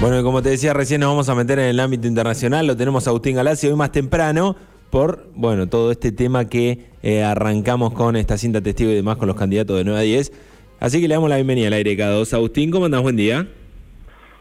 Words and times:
Bueno, 0.00 0.22
como 0.24 0.42
te 0.42 0.50
decía 0.50 0.72
recién, 0.72 1.00
nos 1.00 1.10
vamos 1.10 1.28
a 1.28 1.34
meter 1.34 1.58
en 1.58 1.66
el 1.66 1.80
ámbito 1.80 2.08
internacional. 2.08 2.66
Lo 2.66 2.76
tenemos 2.76 3.06
a 3.06 3.10
Agustín 3.10 3.36
Galacio 3.36 3.70
hoy 3.70 3.76
más 3.76 3.92
temprano 3.92 4.56
por, 4.90 5.28
bueno, 5.34 5.68
todo 5.68 5.92
este 5.92 6.12
tema 6.12 6.48
que 6.48 6.86
eh, 7.02 7.22
arrancamos 7.22 7.94
con 7.94 8.16
esta 8.16 8.36
cinta 8.36 8.60
testigo 8.60 8.90
y 8.90 8.94
demás 8.94 9.16
con 9.16 9.28
los 9.28 9.36
candidatos 9.36 9.78
de 9.78 9.84
9 9.84 9.98
a 9.98 10.02
10. 10.02 10.32
Así 10.80 11.00
que 11.00 11.08
le 11.08 11.14
damos 11.14 11.30
la 11.30 11.36
bienvenida 11.36 11.68
al 11.68 11.74
aire 11.74 11.96
cada 11.96 12.12
dos. 12.16 12.34
Agustín, 12.34 12.70
¿cómo 12.70 12.86
andas? 12.86 13.02
Buen 13.02 13.16
día. 13.16 13.48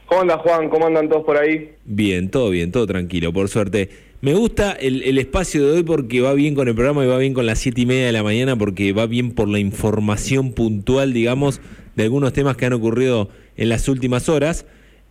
¿Cómo 0.07 0.21
andas, 0.21 0.41
Juan? 0.41 0.70
¿Cómo 0.70 0.88
andan 0.88 1.07
todos 1.07 1.23
por 1.23 1.38
ahí? 1.38 1.71
Bien, 1.85 2.29
todo 2.29 2.49
bien, 2.49 2.71
todo 2.71 2.85
tranquilo, 2.88 3.31
por 3.31 3.47
suerte. 3.47 3.89
Me 4.21 4.33
gusta 4.33 4.73
el, 4.73 5.04
el, 5.04 5.17
espacio 5.17 5.65
de 5.65 5.77
hoy 5.77 5.83
porque 5.83 6.21
va 6.21 6.33
bien 6.33 6.55
con 6.55 6.67
el 6.67 6.75
programa 6.75 7.05
y 7.05 7.07
va 7.07 7.17
bien 7.17 7.33
con 7.33 7.45
las 7.45 7.59
siete 7.59 7.81
y 7.81 7.85
media 7.85 8.07
de 8.07 8.11
la 8.11 8.23
mañana 8.23 8.55
porque 8.55 8.91
va 8.91 9.05
bien 9.05 9.31
por 9.31 9.47
la 9.47 9.59
información 9.59 10.51
puntual, 10.51 11.13
digamos, 11.13 11.61
de 11.95 12.04
algunos 12.04 12.33
temas 12.33 12.57
que 12.57 12.65
han 12.65 12.73
ocurrido 12.73 13.29
en 13.55 13.70
las 13.70 13.88
últimas 13.88 14.29
horas. 14.29 14.65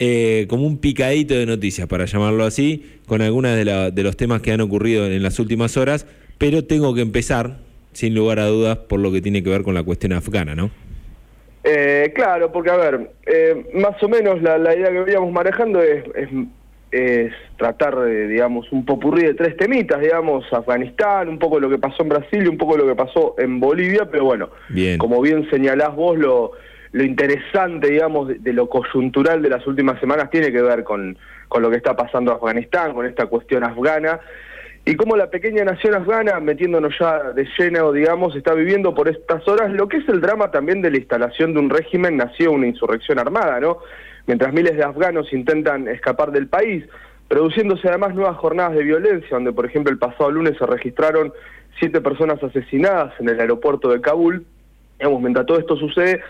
Eh, 0.04 0.48
como 0.48 0.66
un 0.66 0.78
picadito 0.78 1.32
de 1.32 1.46
noticias, 1.46 1.86
para 1.86 2.06
llamarlo 2.06 2.42
así, 2.42 2.98
con 3.06 3.22
algunos 3.22 3.54
de, 3.54 3.92
de 3.92 4.02
los 4.02 4.16
temas 4.16 4.42
que 4.42 4.50
han 4.50 4.60
ocurrido 4.60 5.06
en, 5.06 5.22
las 5.22 5.38
últimas 5.38 5.76
horas, 5.76 6.08
pero 6.38 6.64
tengo 6.64 6.92
que 6.92 7.02
empezar, 7.02 7.58
sin 7.92 8.12
lugar 8.12 8.40
a 8.40 8.46
dudas, 8.46 8.78
por 8.78 8.98
lo 8.98 9.12
que 9.12 9.22
tiene 9.22 9.44
que 9.44 9.50
ver 9.50 9.62
con 9.62 9.74
la 9.74 9.84
cuestión 9.84 10.12
afgana, 10.12 10.56
¿no? 10.56 10.72
Eh, 11.62 12.10
claro, 12.16 12.50
porque 12.50 12.70
a 12.70 12.76
ver, 12.78 13.12
eh, 13.26 13.64
más 13.74 14.02
o 14.02 14.08
menos 14.08 14.42
la, 14.42 14.58
idea 14.74 14.90
que 14.90 15.02
veníamos 15.02 15.30
manejando 15.30 15.80
es, 15.80 16.02
es, 16.90 17.32
tratar, 17.56 17.96
de, 18.00 18.26
digamos, 18.26 18.72
un 18.72 18.84
popurrí 18.84 19.22
de 19.22 19.34
tres 19.34 19.56
temitas, 19.56 20.00
digamos, 20.00 20.44
Afganistán, 20.52 21.28
un 21.28 21.38
poco 21.38 21.60
lo 21.60 21.70
que 21.70 21.78
pasó 21.78 22.02
en 22.02 22.08
Brasil 22.08 22.42
y 22.42 22.48
un 22.48 22.58
poco 22.58 22.76
lo 22.76 22.88
que 22.88 22.96
pasó 22.96 23.36
en 23.38 23.60
Bolivia, 23.60 24.08
pero 24.10 24.24
bueno, 24.24 24.50
como 24.98 25.20
bien 25.20 25.48
señalás 25.48 25.94
vos, 25.94 26.18
lo 26.18 26.50
lo 26.92 27.04
interesante, 27.04 27.88
digamos, 27.90 28.28
de, 28.28 28.52
lo 28.52 28.68
coyuntural 28.68 29.40
de 29.42 29.48
las 29.48 29.66
últimas 29.66 29.98
semanas 29.98 30.30
tiene 30.30 30.52
que 30.52 30.60
ver 30.60 30.84
con, 30.84 31.16
con 31.48 31.62
lo 31.62 31.70
que 31.70 31.76
está 31.76 31.96
pasando 31.96 32.30
en 32.30 32.36
Afganistán, 32.36 32.92
con 32.92 33.06
esta 33.06 33.26
cuestión 33.26 33.64
afgana, 33.64 34.20
y 34.84 34.96
cómo 34.96 35.16
la 35.16 35.30
pequeña 35.30 35.64
nación 35.64 35.94
afgana, 35.94 36.40
metiéndonos 36.40 36.92
ya 36.98 37.32
de 37.32 37.48
lleno, 37.56 37.92
digamos, 37.92 38.34
está 38.36 38.52
viviendo 38.52 38.94
por 38.94 39.08
estas 39.08 39.46
horas 39.46 39.70
lo 39.70 39.88
que 39.88 39.98
es 39.98 40.08
el 40.08 40.20
drama 40.20 40.50
también 40.50 40.82
de 40.82 40.90
la 40.90 40.98
instalación 40.98 41.54
de 41.54 41.60
un 41.60 41.70
régimen, 41.70 42.16
nació 42.16 42.50
una 42.50 42.66
insurrección 42.66 43.18
armada, 43.18 43.60
¿no? 43.60 43.78
Mientras 44.26 44.52
miles 44.52 44.76
de 44.76 44.82
afganos 44.82 45.32
intentan 45.32 45.88
escapar 45.88 46.32
del 46.32 46.48
país, 46.48 46.84
produciéndose 47.28 47.88
además 47.88 48.14
nuevas 48.14 48.36
jornadas 48.36 48.74
de 48.74 48.82
violencia, 48.82 49.30
donde 49.30 49.52
por 49.52 49.66
ejemplo 49.66 49.92
el 49.92 49.98
pasado 49.98 50.30
lunes 50.30 50.58
se 50.58 50.66
registraron 50.66 51.32
siete 51.78 52.00
personas 52.00 52.42
asesinadas 52.42 53.12
en 53.20 53.28
el 53.28 53.40
aeropuerto 53.40 53.88
de 53.88 54.00
Kabul. 54.00 54.44
Digamos, 54.98 55.22
mientras 55.22 55.46
todo 55.46 55.58
esto 55.58 55.76
sucede, 55.76 56.20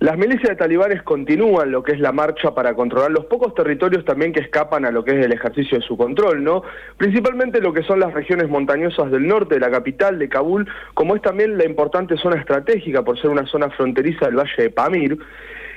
las 0.00 0.16
milicias 0.16 0.50
de 0.50 0.56
talibanes 0.56 1.02
continúan 1.02 1.72
lo 1.72 1.82
que 1.82 1.90
es 1.90 1.98
la 1.98 2.12
marcha 2.12 2.54
para 2.54 2.74
controlar 2.74 3.10
los 3.10 3.24
pocos 3.24 3.52
territorios 3.54 4.04
también 4.04 4.32
que 4.32 4.38
escapan 4.38 4.84
a 4.84 4.92
lo 4.92 5.04
que 5.04 5.18
es 5.18 5.26
el 5.26 5.32
ejercicio 5.32 5.78
de 5.78 5.84
su 5.84 5.96
control, 5.96 6.44
¿no? 6.44 6.62
Principalmente 6.96 7.60
lo 7.60 7.72
que 7.72 7.82
son 7.82 7.98
las 7.98 8.14
regiones 8.14 8.48
montañosas 8.48 9.10
del 9.10 9.26
norte 9.26 9.56
de 9.56 9.60
la 9.60 9.72
capital, 9.72 10.20
de 10.20 10.28
Kabul, 10.28 10.68
como 10.94 11.16
es 11.16 11.22
también 11.22 11.58
la 11.58 11.64
importante 11.64 12.16
zona 12.16 12.36
estratégica 12.36 13.02
por 13.02 13.20
ser 13.20 13.30
una 13.30 13.46
zona 13.46 13.70
fronteriza 13.70 14.26
del 14.26 14.36
valle 14.36 14.62
de 14.62 14.70
Pamir. 14.70 15.18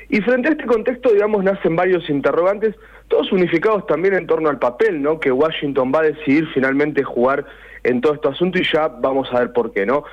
Y 0.10 0.22
frente 0.22 0.50
a 0.50 0.52
este 0.52 0.66
contexto, 0.66 1.12
digamos, 1.12 1.44
nacen 1.44 1.76
varios 1.76 2.08
interrogantes, 2.08 2.76
todos 3.08 3.32
unificados 3.32 3.88
también 3.88 4.14
en 4.14 4.28
torno 4.28 4.50
al 4.50 4.60
papel, 4.60 5.02
¿no? 5.02 5.20
Que 5.20 5.32
Washington 5.32 5.92
va 5.96 6.02
a 6.02 6.04
decidir 6.04 6.48
finalmente 6.54 7.04
jugar 7.04 7.44
en 7.84 8.02
todo 8.02 8.14
este 8.14 8.28
asunto 8.28 8.60
y 8.60 8.64
ya 8.72 8.88
vamos 8.88 9.34
a 9.34 9.40
ver 9.40 9.52
por 9.52 9.74
qué, 9.74 9.88
¿no? 9.88 10.04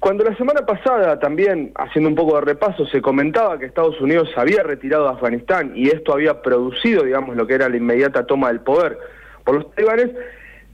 Cuando 0.00 0.24
la 0.24 0.34
semana 0.34 0.64
pasada 0.64 1.18
también, 1.18 1.72
haciendo 1.74 2.08
un 2.08 2.14
poco 2.14 2.36
de 2.36 2.40
repaso, 2.40 2.86
se 2.86 3.02
comentaba 3.02 3.58
que 3.58 3.66
Estados 3.66 4.00
Unidos 4.00 4.30
había 4.34 4.62
retirado 4.62 5.04
de 5.04 5.10
Afganistán 5.10 5.72
y 5.74 5.88
esto 5.88 6.14
había 6.14 6.40
producido, 6.40 7.04
digamos, 7.04 7.36
lo 7.36 7.46
que 7.46 7.52
era 7.52 7.68
la 7.68 7.76
inmediata 7.76 8.24
toma 8.26 8.48
del 8.48 8.60
poder 8.60 8.98
por 9.44 9.56
los 9.56 9.70
talibanes, 9.74 10.08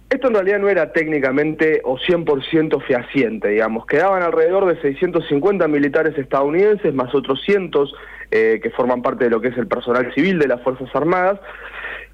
esto 0.09 0.29
en 0.29 0.35
realidad 0.35 0.61
no 0.61 0.69
era 0.69 0.93
técnicamente 0.93 1.81
o 1.85 1.99
100% 1.99 2.81
fehaciente, 2.87 3.49
digamos. 3.49 3.87
Quedaban 3.87 4.23
alrededor 4.23 4.67
de 4.67 4.81
650 4.81 5.67
militares 5.67 6.17
estadounidenses, 6.17 6.95
más 6.95 7.13
otros 7.15 7.43
cientos 7.45 7.93
eh, 8.31 8.61
que 8.63 8.71
forman 8.71 9.03
parte 9.03 9.25
de 9.25 9.31
lo 9.31 9.41
que 9.41 9.49
es 9.49 9.59
el 9.59 9.67
personal 9.67 10.13
civil 10.15 10.39
de 10.39 10.49
las 10.49 10.63
Fuerzas 10.63 10.89
Armadas, 10.95 11.41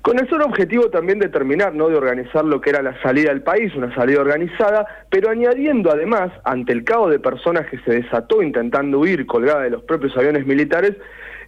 con 0.01 0.19
el 0.19 0.29
solo 0.29 0.47
objetivo 0.47 0.91
también 0.91 1.19
de 1.19 1.29
terminar, 1.29 1.75
¿no? 1.75 1.89
de 1.89 1.97
organizar 1.97 2.45
lo 2.45 2.61
que 2.61 2.71
era 2.71 2.83
la 2.83 3.01
salida 3.03 3.31
del 3.31 3.43
país, 3.43 3.75
una 3.77 3.95
salida 3.95 4.21
organizada, 4.21 4.87
pero 5.11 5.31
añadiendo 5.31 5.93
además, 5.93 6.33
ante 6.45 6.73
el 6.73 6.85
caos 6.85 7.11
de 7.11 7.21
personas 7.21 7.67
que 7.69 7.79
se 7.79 8.03
desató 8.03 8.43
intentando 8.43 8.99
huir 8.99 9.27
colgada 9.27 9.63
de 9.63 9.71
los 9.71 9.83
propios 9.85 10.17
aviones 10.17 10.45
militares, 10.45 10.97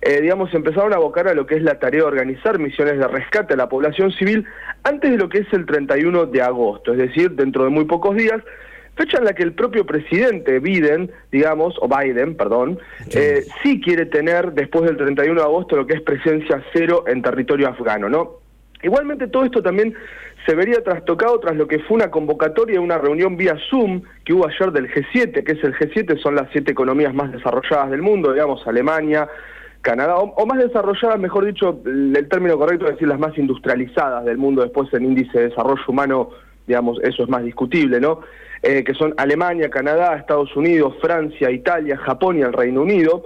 eh, 0.01 0.21
digamos, 0.21 0.53
empezaron 0.55 0.93
a 0.93 0.97
abocar 0.97 1.29
a 1.29 1.35
lo 1.35 1.47
que 1.47 1.57
es 1.57 1.63
la 1.63 1.79
tarea 1.79 2.01
de 2.01 2.07
organizar 2.07 2.59
misiones 2.59 2.99
de 2.99 3.09
rescate 3.09 3.55
a 3.55 3.57
la 3.57 3.69
población 3.69 4.13
civil 4.13 4.45
antes 4.83 5.11
de 5.11 5.17
lo 5.17 5.29
que 5.29 5.39
es 5.39 5.53
el 5.53 5.67
31 5.67 6.27
de 6.27 6.43
agosto, 6.43 6.93
es 6.93 6.99
decir, 6.99 7.33
dentro 7.33 7.65
de 7.65 7.71
muy 7.71 7.85
pocos 7.85 8.17
días, 8.17 8.41
fecha 8.97 9.19
en 9.19 9.25
la 9.25 9.33
que 9.33 9.43
el 9.43 9.55
propio 9.55 9.85
presidente 9.85 10.59
Biden, 10.61 11.11
digamos, 11.33 11.75
o 11.81 11.89
Biden, 11.89 12.37
perdón, 12.37 12.79
eh, 13.15 13.45
sí 13.63 13.81
quiere 13.81 14.07
tener 14.07 14.53
después 14.53 14.85
del 14.85 14.97
31 14.97 15.41
de 15.41 15.47
agosto 15.47 15.77
lo 15.77 15.87
que 15.87 15.95
es 15.95 16.03
presencia 16.03 16.63
cero 16.73 17.05
en 17.07 17.23
territorio 17.23 17.69
afgano, 17.69 18.09
¿no? 18.09 18.45
Igualmente 18.83 19.29
todo 19.29 19.45
esto 19.45 19.63
también 19.63 19.95
se 20.47 20.55
vería 20.55 20.83
trastocado 20.85 21.41
tras 21.41 21.57
lo 21.57 21.67
que 21.67 21.79
fue 21.79 21.97
una 21.97 22.11
convocatoria, 22.11 22.81
una 22.81 22.99
reunión 22.99 23.37
vía 23.37 23.57
Zoom 23.71 24.03
que 24.25 24.35
hubo 24.35 24.47
ayer 24.47 24.73
del 24.73 24.93
G7, 24.93 25.43
que 25.43 25.53
es 25.53 25.65
el 25.65 25.75
G7, 25.75 26.21
son 26.21 26.35
las 26.35 26.49
siete 26.53 26.73
economías 26.73 27.15
más 27.15 27.33
desarrolladas 27.33 27.91
del 27.91 28.03
mundo, 28.03 28.33
digamos, 28.33 28.67
Alemania, 28.67 29.27
Canadá, 29.85 30.17
o, 30.17 30.47
más 30.47 30.59
desarrolladas, 30.59 31.21
mejor 31.21 31.45
dicho, 31.45 31.81
el 31.85 32.27
término 32.29 32.57
correcto 32.59 32.87
es 32.87 32.93
decir 32.93 33.07
las 33.07 33.19
más 33.19 33.37
industrializadas 33.37 34.25
del 34.25 34.39
mundo, 34.39 34.63
después 34.63 34.93
en 34.95 35.05
índice 35.05 35.39
de 35.39 35.49
desarrollo 35.51 35.83
humano, 35.87 36.31
digamos, 36.67 36.99
eso 37.03 37.23
es 37.23 37.29
más 37.29 37.45
discutible, 37.45 38.01
¿no? 38.01 38.21
Eh, 38.63 38.83
que 38.83 38.95
son 38.95 39.13
Alemania, 39.19 39.69
Canadá, 39.69 40.17
Estados 40.17 40.57
Unidos, 40.57 40.95
Francia, 41.03 41.51
Italia, 41.51 41.99
Japón 41.99 42.39
y 42.39 42.41
el 42.41 42.55
Reino 42.55 42.81
Unido. 42.81 43.25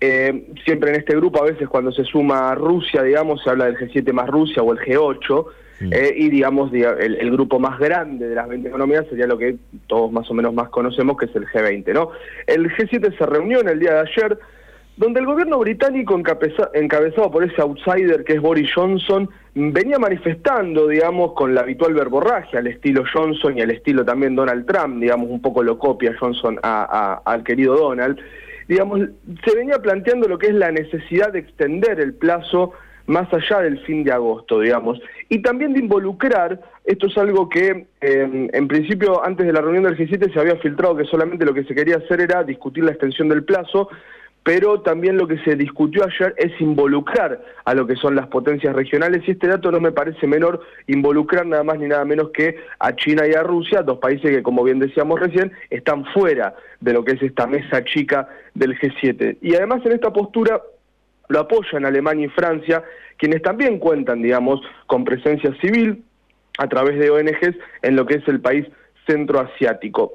Eh, 0.00 0.48
siempre 0.64 0.90
en 0.90 0.96
este 0.96 1.14
grupo, 1.14 1.40
a 1.40 1.46
veces 1.46 1.68
cuando 1.68 1.92
se 1.92 2.02
suma 2.02 2.52
Rusia, 2.56 3.04
digamos, 3.04 3.40
se 3.44 3.50
habla 3.50 3.66
del 3.66 3.76
G7 3.76 4.12
más 4.12 4.28
Rusia 4.28 4.60
o 4.60 4.72
el 4.72 4.80
G8, 4.80 5.46
eh, 5.92 6.14
y 6.16 6.30
digamos, 6.30 6.72
el, 6.72 7.30
grupo 7.30 7.60
más 7.60 7.78
grande 7.78 8.28
de 8.28 8.34
las 8.34 8.48
20 8.48 8.68
economías 8.68 9.06
sería 9.08 9.26
lo 9.26 9.38
que 9.38 9.56
todos 9.86 10.10
más 10.10 10.28
o 10.30 10.34
menos 10.34 10.52
más 10.52 10.68
conocemos, 10.68 11.16
que 11.16 11.26
es 11.26 11.36
el 11.36 11.46
G20, 11.46 11.92
¿no? 11.94 12.10
El 12.48 12.68
G7 12.68 13.16
se 13.16 13.26
reunió 13.26 13.60
en 13.60 13.68
el 13.68 13.78
día 13.78 13.94
de 13.94 14.00
ayer, 14.00 14.38
donde 14.96 15.20
el 15.20 15.26
gobierno 15.26 15.58
británico, 15.58 16.20
encabezado 16.74 17.30
por 17.30 17.44
ese 17.44 17.62
outsider 17.62 18.24
que 18.24 18.34
es 18.34 18.40
Boris 18.40 18.70
Johnson, 18.74 19.28
venía 19.54 19.98
manifestando, 19.98 20.86
digamos, 20.86 21.32
con 21.32 21.54
la 21.54 21.62
habitual 21.62 21.94
verborragia, 21.94 22.58
al 22.58 22.66
estilo 22.66 23.02
Johnson 23.12 23.56
y 23.56 23.62
al 23.62 23.70
estilo 23.70 24.04
también 24.04 24.34
Donald 24.34 24.66
Trump, 24.66 25.00
digamos, 25.00 25.30
un 25.30 25.40
poco 25.40 25.62
lo 25.62 25.78
copia 25.78 26.14
Johnson 26.18 26.58
al 26.62 27.44
querido 27.44 27.76
Donald, 27.76 28.18
digamos, 28.68 29.00
se 29.44 29.56
venía 29.56 29.78
planteando 29.78 30.28
lo 30.28 30.38
que 30.38 30.48
es 30.48 30.54
la 30.54 30.70
necesidad 30.70 31.32
de 31.32 31.40
extender 31.40 31.98
el 31.98 32.14
plazo 32.14 32.72
más 33.06 33.32
allá 33.32 33.60
del 33.60 33.80
fin 33.80 34.04
de 34.04 34.12
agosto, 34.12 34.60
digamos, 34.60 35.00
y 35.28 35.42
también 35.42 35.72
de 35.72 35.80
involucrar, 35.80 36.60
esto 36.84 37.06
es 37.06 37.18
algo 37.18 37.48
que 37.48 37.86
eh, 38.00 38.48
en 38.52 38.68
principio 38.68 39.24
antes 39.24 39.46
de 39.46 39.52
la 39.52 39.60
reunión 39.60 39.84
del 39.84 39.96
G7 39.96 40.32
se 40.32 40.38
había 40.38 40.56
filtrado 40.56 40.96
que 40.96 41.04
solamente 41.04 41.44
lo 41.44 41.54
que 41.54 41.64
se 41.64 41.74
quería 41.74 41.96
hacer 41.96 42.20
era 42.20 42.44
discutir 42.44 42.84
la 42.84 42.92
extensión 42.92 43.28
del 43.28 43.44
plazo, 43.44 43.88
pero 44.44 44.80
también 44.80 45.16
lo 45.16 45.28
que 45.28 45.38
se 45.44 45.54
discutió 45.54 46.04
ayer 46.04 46.34
es 46.36 46.60
involucrar 46.60 47.40
a 47.64 47.74
lo 47.74 47.86
que 47.86 47.94
son 47.96 48.16
las 48.16 48.26
potencias 48.26 48.74
regionales 48.74 49.22
y 49.26 49.32
este 49.32 49.46
dato 49.46 49.70
no 49.70 49.80
me 49.80 49.92
parece 49.92 50.26
menor, 50.26 50.60
involucrar 50.88 51.46
nada 51.46 51.62
más 51.62 51.78
ni 51.78 51.86
nada 51.86 52.04
menos 52.04 52.30
que 52.30 52.56
a 52.80 52.94
China 52.96 53.26
y 53.26 53.34
a 53.34 53.42
Rusia, 53.42 53.82
dos 53.82 53.98
países 53.98 54.30
que 54.30 54.42
como 54.42 54.64
bien 54.64 54.80
decíamos 54.80 55.20
recién 55.20 55.52
están 55.70 56.04
fuera 56.06 56.54
de 56.80 56.92
lo 56.92 57.04
que 57.04 57.12
es 57.12 57.22
esta 57.22 57.46
mesa 57.46 57.84
chica 57.84 58.28
del 58.54 58.76
G7. 58.78 59.38
Y 59.40 59.54
además 59.54 59.82
en 59.84 59.92
esta 59.92 60.12
postura 60.12 60.60
lo 61.28 61.38
apoyan 61.38 61.86
Alemania 61.86 62.26
y 62.26 62.30
Francia, 62.30 62.82
quienes 63.16 63.42
también 63.42 63.78
cuentan, 63.78 64.22
digamos, 64.22 64.60
con 64.86 65.04
presencia 65.04 65.54
civil 65.60 66.02
a 66.58 66.68
través 66.68 66.98
de 66.98 67.10
ONGs 67.10 67.56
en 67.82 67.96
lo 67.96 68.06
que 68.06 68.16
es 68.16 68.28
el 68.28 68.40
país 68.40 68.66
centroasiático. 69.06 70.12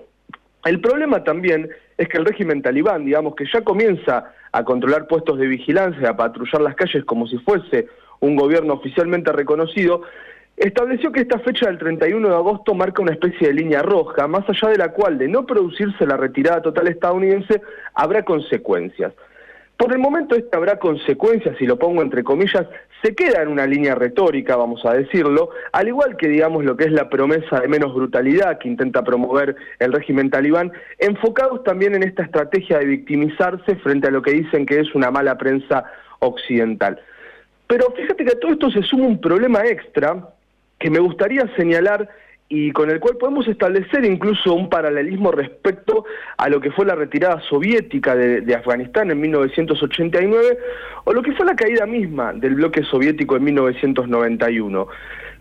El 0.66 0.82
problema 0.82 1.24
también 1.24 1.70
es 1.98 2.08
que 2.08 2.18
el 2.18 2.26
régimen 2.26 2.62
talibán, 2.62 3.06
digamos, 3.06 3.36
que 3.36 3.46
ya 3.52 3.62
comienza 3.62 4.32
a 4.52 4.64
controlar 4.64 5.08
puestos 5.08 5.38
de 5.40 5.48
vigilancia, 5.48 6.10
a 6.10 6.18
patrullar 6.18 6.62
las 6.62 6.76
calles 6.76 7.04
como 7.06 7.28
si 7.28 7.38
fuese 7.40 7.88
un 8.20 8.36
gobierno 8.36 8.76
oficialmente 8.76 9.32
reconocido, 9.32 10.04
estableció 10.56 11.12
que 11.12 11.22
esta 11.22 11.40
fecha 11.40 11.68
del 11.68 11.78
31 11.78 12.30
de 12.30 12.36
agosto 12.36 12.74
marca 12.74 13.02
una 13.02 13.14
especie 13.14 13.48
de 13.48 13.54
línea 13.54 13.82
roja, 13.82 14.28
más 14.28 14.48
allá 14.50 14.70
de 14.70 14.78
la 14.78 14.90
cual, 14.90 15.18
de 15.18 15.28
no 15.28 15.46
producirse 15.46 16.06
la 16.06 16.18
retirada 16.18 16.62
total 16.62 16.88
estadounidense, 16.88 17.62
habrá 17.94 18.24
consecuencias. 18.24 19.14
Por 19.78 19.94
el 19.94 20.00
momento 20.00 20.36
este 20.36 20.58
habrá 20.58 20.80
consecuencias, 20.80 21.56
si 21.60 21.68
lo 21.68 21.78
pongo 21.78 22.02
entre 22.02 22.24
comillas, 22.24 22.66
se 23.04 23.14
queda 23.14 23.44
en 23.44 23.50
una 23.50 23.68
línea 23.68 23.94
retórica, 23.94 24.56
vamos 24.56 24.84
a 24.86 24.94
decirlo, 24.94 25.52
al 25.72 25.88
igual 25.88 26.18
que 26.18 26.28
digamos 26.28 26.66
lo 26.66 26.76
que 26.76 26.86
es 26.86 26.92
la 26.92 27.10
promesa 27.10 27.60
de 27.60 27.68
menos 27.68 27.94
brutalidad 27.94 28.58
que 28.58 28.70
intenta 28.70 29.04
promover 29.04 29.56
el 29.78 29.94
régimen 29.94 30.32
talibán, 30.32 30.72
enfocados 30.98 31.64
también 31.64 31.94
en 31.94 32.02
esta 32.02 32.24
estrategia 32.24 32.80
de 32.80 32.86
victimizarse 32.86 33.76
frente 33.76 34.08
a 34.08 34.12
lo 34.12 34.24
que 34.24 34.32
dicen 34.32 34.66
que 34.66 34.80
es 34.80 34.96
una 34.96 35.12
mala 35.12 35.38
prensa 35.38 35.86
occidental. 36.20 37.00
Pero 37.68 37.92
fíjate 37.96 38.26
que 38.26 38.32
a 38.32 38.40
todo 38.40 38.54
esto 38.54 38.72
se 38.72 38.82
suma 38.82 39.06
un 39.06 39.22
problema 39.22 39.64
extra 39.64 40.30
que 40.80 40.90
me 40.90 41.00
gustaría 41.00 41.48
señalar 41.56 42.10
y 42.50 42.72
con 42.72 42.90
el 42.90 43.00
cual 43.00 43.18
podemos 43.18 43.48
establecer 43.48 44.06
incluso 44.06 44.54
un 44.54 44.70
paralelismo 44.70 45.32
respecto 45.32 46.06
a 46.38 46.48
lo 46.48 46.62
que 46.62 46.72
fue 46.72 46.86
la 46.86 46.96
retirada 46.96 47.42
soviética 47.42 48.16
de, 48.16 48.56
Afganistán 48.56 49.12
en 49.12 49.20
1989 49.20 50.58
o 51.04 51.14
lo 51.14 51.22
que 51.22 51.34
fue 51.34 51.46
la 51.46 51.56
caída 51.56 51.86
misma 51.86 52.32
del 52.34 52.56
bloque 52.56 52.84
soviético 52.84 53.36
en 53.36 53.44
1991. 53.44 54.88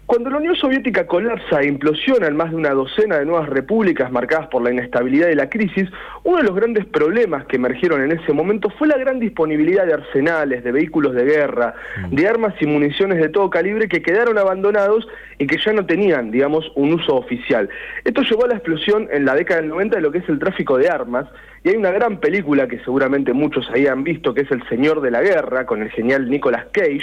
Cuando 0.07 0.31
la 0.31 0.37
Unión 0.37 0.55
Soviética 0.55 1.05
colapsa 1.05 1.61
e 1.61 1.67
implosiona 1.67 2.29
en 2.29 2.37
más 2.37 2.51
de 2.51 2.57
una 2.57 2.71
docena 2.71 3.19
de 3.19 3.27
nuevas 3.27 3.49
repúblicas 3.49 4.13
marcadas 4.13 4.47
por 4.47 4.63
la 4.63 4.71
inestabilidad 4.71 5.31
y 5.31 5.35
la 5.35 5.51
crisis, 5.51 5.89
uno 6.23 6.37
de 6.37 6.45
los 6.45 6.55
grandes 6.55 6.87
problemas 6.87 7.45
que 7.47 7.57
emergieron 7.57 8.01
en 8.01 8.13
ese 8.13 8.33
momento 8.33 8.71
fue 8.71 8.87
la 8.87 8.99
gran 8.99 9.19
disponibilidad 9.19 9.85
de 9.85 9.95
arsenales, 9.95 10.63
de 10.63 10.71
vehículos 10.71 11.13
de 11.13 11.25
guerra, 11.25 11.75
mm. 11.97 12.15
de 12.15 12.29
armas 12.29 12.55
y 12.61 12.67
municiones 12.67 13.19
de 13.19 13.31
todo 13.31 13.51
calibre 13.51 13.89
que 13.89 14.01
quedaron 14.01 14.39
abandonados 14.39 15.09
y 15.39 15.49
que 15.49 15.59
ya 15.59 15.73
no 15.73 15.85
tenían, 15.87 16.31
digamos, 16.31 16.71
un 16.77 16.93
uso 16.93 17.17
oficial. 17.17 17.69
Esto 18.05 18.23
llevó 18.23 18.45
a 18.45 18.49
la 18.49 18.55
explosión 18.55 19.09
en 19.11 19.25
la 19.25 19.35
década 19.35 19.61
del 19.61 19.71
90 19.71 19.97
de 19.97 20.03
lo 20.03 20.13
que 20.13 20.19
es 20.19 20.29
el 20.29 20.39
tráfico 20.39 20.79
de 20.79 20.89
armas, 20.89 21.27
y 21.67 21.71
hay 21.71 21.75
una 21.75 21.91
gran 21.91 22.21
película 22.21 22.69
que 22.69 22.79
seguramente 22.85 23.33
muchos 23.33 23.69
ahí 23.75 23.89
han 23.89 24.05
visto, 24.05 24.33
que 24.33 24.43
es 24.43 24.51
El 24.53 24.63
Señor 24.69 25.01
de 25.01 25.11
la 25.11 25.21
Guerra, 25.21 25.67
con 25.67 25.83
el 25.83 25.91
genial 25.91 26.31
Nicolas 26.31 26.67
Cage, 26.71 27.01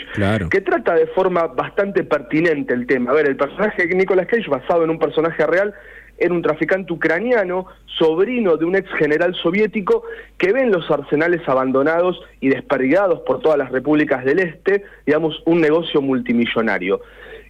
que 0.50 0.62
trata 0.62 0.95
de 0.95 1.07
forma 1.07 1.48
bastante 1.48 2.06
pertinente 2.06 2.74
el 2.74 2.88
tema. 2.88 3.12
A 3.12 3.13
ver, 3.13 3.27
el 3.27 3.36
personaje 3.36 3.86
de 3.86 3.94
Nicolas 3.94 4.25
Cage, 4.25 4.50
basado 4.50 4.86
en 4.86 4.92
un 4.92 5.00
personaje 5.00 5.45
real, 5.45 5.74
era 6.18 6.33
un 6.33 6.42
traficante 6.42 6.94
ucraniano, 6.94 7.65
sobrino 7.98 8.56
de 8.56 8.63
un 8.63 8.77
ex 8.77 8.89
general 8.94 9.36
soviético, 9.36 10.06
que 10.38 10.54
ve 10.54 10.62
en 10.62 10.71
los 10.71 10.89
arsenales 10.89 11.42
abandonados 11.45 12.21
y 12.39 12.48
desperdigados 12.48 13.19
por 13.27 13.42
todas 13.42 13.57
las 13.57 13.69
repúblicas 13.69 14.24
del 14.24 14.39
Este, 14.39 14.86
digamos, 15.06 15.44
un 15.45 15.59
negocio 15.59 16.01
multimillonario. 16.01 17.01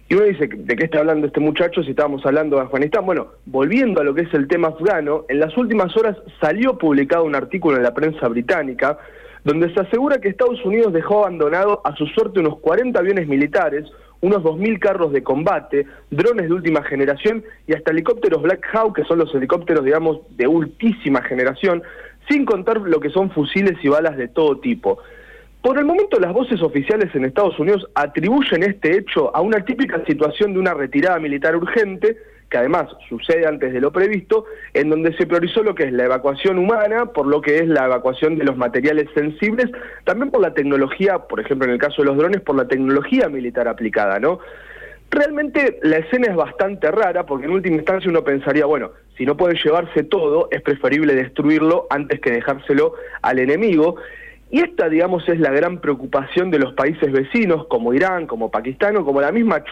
Y 0.08 0.14
uno 0.14 0.24
dice, 0.24 0.48
¿de 0.48 0.76
qué 0.76 0.84
está 0.84 0.98
hablando 0.98 1.26
este 1.26 1.40
muchacho 1.40 1.82
si 1.82 1.90
estábamos 1.90 2.24
hablando 2.26 2.56
de 2.56 2.62
Afganistán? 2.62 3.06
Bueno, 3.06 3.28
volviendo 3.46 4.00
a 4.00 4.04
lo 4.04 4.14
que 4.14 4.22
es 4.22 4.34
el 4.34 4.48
tema 4.48 4.68
afgano, 4.68 5.24
en 5.28 5.40
las 5.40 5.56
últimas 5.56 5.96
horas 5.96 6.16
salió 6.40 6.76
publicado 6.76 7.24
un 7.24 7.34
artículo 7.34 7.76
en 7.76 7.82
la 7.82 7.94
prensa 7.94 8.28
británica 8.28 8.98
donde 9.44 9.72
se 9.72 9.80
asegura 9.80 10.18
que 10.18 10.28
Estados 10.28 10.64
Unidos 10.64 10.92
dejó 10.92 11.20
abandonado 11.20 11.80
a 11.84 11.94
su 11.94 12.06
suerte 12.06 12.40
unos 12.40 12.58
40 12.60 12.98
aviones 12.98 13.28
militares, 13.28 13.84
unos 14.22 14.42
2.000 14.42 14.78
carros 14.78 15.12
de 15.12 15.22
combate, 15.22 15.86
drones 16.10 16.48
de 16.48 16.54
última 16.54 16.82
generación 16.82 17.44
y 17.66 17.74
hasta 17.74 17.90
helicópteros 17.90 18.42
Black 18.42 18.66
Hawk, 18.72 18.96
que 18.96 19.04
son 19.04 19.18
los 19.18 19.34
helicópteros, 19.34 19.84
digamos, 19.84 20.20
de 20.36 20.46
ultísima 20.46 21.20
generación, 21.22 21.82
sin 22.28 22.46
contar 22.46 22.80
lo 22.80 23.00
que 23.00 23.10
son 23.10 23.30
fusiles 23.30 23.74
y 23.82 23.88
balas 23.88 24.16
de 24.16 24.28
todo 24.28 24.60
tipo. 24.60 24.98
Por 25.64 25.78
el 25.78 25.86
momento 25.86 26.20
las 26.20 26.34
voces 26.34 26.60
oficiales 26.60 27.08
en 27.14 27.24
Estados 27.24 27.58
Unidos 27.58 27.88
atribuyen 27.94 28.62
este 28.64 28.98
hecho 28.98 29.34
a 29.34 29.40
una 29.40 29.64
típica 29.64 30.04
situación 30.04 30.52
de 30.52 30.58
una 30.58 30.74
retirada 30.74 31.18
militar 31.18 31.56
urgente, 31.56 32.18
que 32.50 32.58
además 32.58 32.88
sucede 33.08 33.46
antes 33.46 33.72
de 33.72 33.80
lo 33.80 33.90
previsto, 33.90 34.44
en 34.74 34.90
donde 34.90 35.16
se 35.16 35.26
priorizó 35.26 35.62
lo 35.62 35.74
que 35.74 35.84
es 35.84 35.92
la 35.94 36.04
evacuación 36.04 36.58
humana, 36.58 37.06
por 37.06 37.26
lo 37.26 37.40
que 37.40 37.60
es 37.60 37.66
la 37.66 37.86
evacuación 37.86 38.36
de 38.36 38.44
los 38.44 38.58
materiales 38.58 39.08
sensibles, 39.14 39.70
también 40.04 40.30
por 40.30 40.42
la 40.42 40.52
tecnología, 40.52 41.20
por 41.20 41.40
ejemplo 41.40 41.66
en 41.66 41.72
el 41.72 41.78
caso 41.78 42.02
de 42.02 42.08
los 42.08 42.18
drones, 42.18 42.42
por 42.42 42.56
la 42.56 42.68
tecnología 42.68 43.30
militar 43.30 43.66
aplicada, 43.66 44.20
¿no? 44.20 44.40
Realmente 45.10 45.78
la 45.82 45.96
escena 45.96 46.26
es 46.26 46.36
bastante 46.36 46.90
rara 46.90 47.24
porque 47.24 47.46
en 47.46 47.52
última 47.52 47.76
instancia 47.76 48.10
uno 48.10 48.22
pensaría, 48.22 48.66
bueno, 48.66 48.90
si 49.16 49.24
no 49.24 49.34
puede 49.34 49.56
llevarse 49.64 50.02
todo, 50.02 50.48
es 50.50 50.60
preferible 50.60 51.14
destruirlo 51.14 51.86
antes 51.88 52.20
que 52.20 52.32
dejárselo 52.32 52.96
al 53.22 53.38
enemigo. 53.38 53.96
Y 54.54 54.60
esta, 54.60 54.88
digamos, 54.88 55.28
es 55.28 55.40
la 55.40 55.50
gran 55.50 55.80
preocupación 55.80 56.52
de 56.52 56.60
los 56.60 56.74
países 56.74 57.10
vecinos, 57.10 57.66
como 57.66 57.92
Irán, 57.92 58.28
como 58.28 58.52
Pakistán, 58.52 58.96
o 58.96 59.04
como 59.04 59.20
la 59.20 59.32
misma 59.32 59.64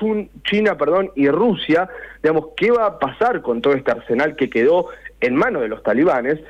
China 0.42 0.76
perdón, 0.76 1.12
y 1.14 1.28
Rusia. 1.28 1.88
Digamos, 2.20 2.48
¿qué 2.56 2.72
va 2.72 2.86
a 2.86 2.98
pasar 2.98 3.42
con 3.42 3.62
todo 3.62 3.74
este 3.74 3.92
arsenal 3.92 4.34
que 4.34 4.50
quedó 4.50 4.88
en 5.20 5.36
manos 5.36 5.62
de 5.62 5.68
los 5.68 5.84
talibanes? 5.84 6.40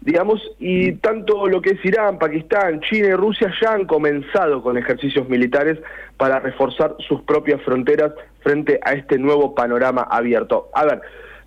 Digamos, 0.00 0.42
y 0.58 0.94
tanto 0.94 1.46
lo 1.46 1.62
que 1.62 1.74
es 1.74 1.84
Irán, 1.84 2.18
Pakistán, 2.18 2.80
China 2.80 3.06
y 3.06 3.14
Rusia 3.14 3.54
ya 3.62 3.74
han 3.74 3.86
comenzado 3.86 4.62
con 4.62 4.76
ejercicios 4.76 5.28
militares 5.28 5.78
para 6.16 6.40
reforzar 6.40 6.96
sus 7.06 7.22
propias 7.22 7.62
fronteras 7.62 8.10
frente 8.40 8.80
a 8.82 8.94
este 8.94 9.16
nuevo 9.16 9.54
panorama 9.54 10.08
abierto. 10.10 10.70
A 10.74 10.86
ver, 10.86 11.02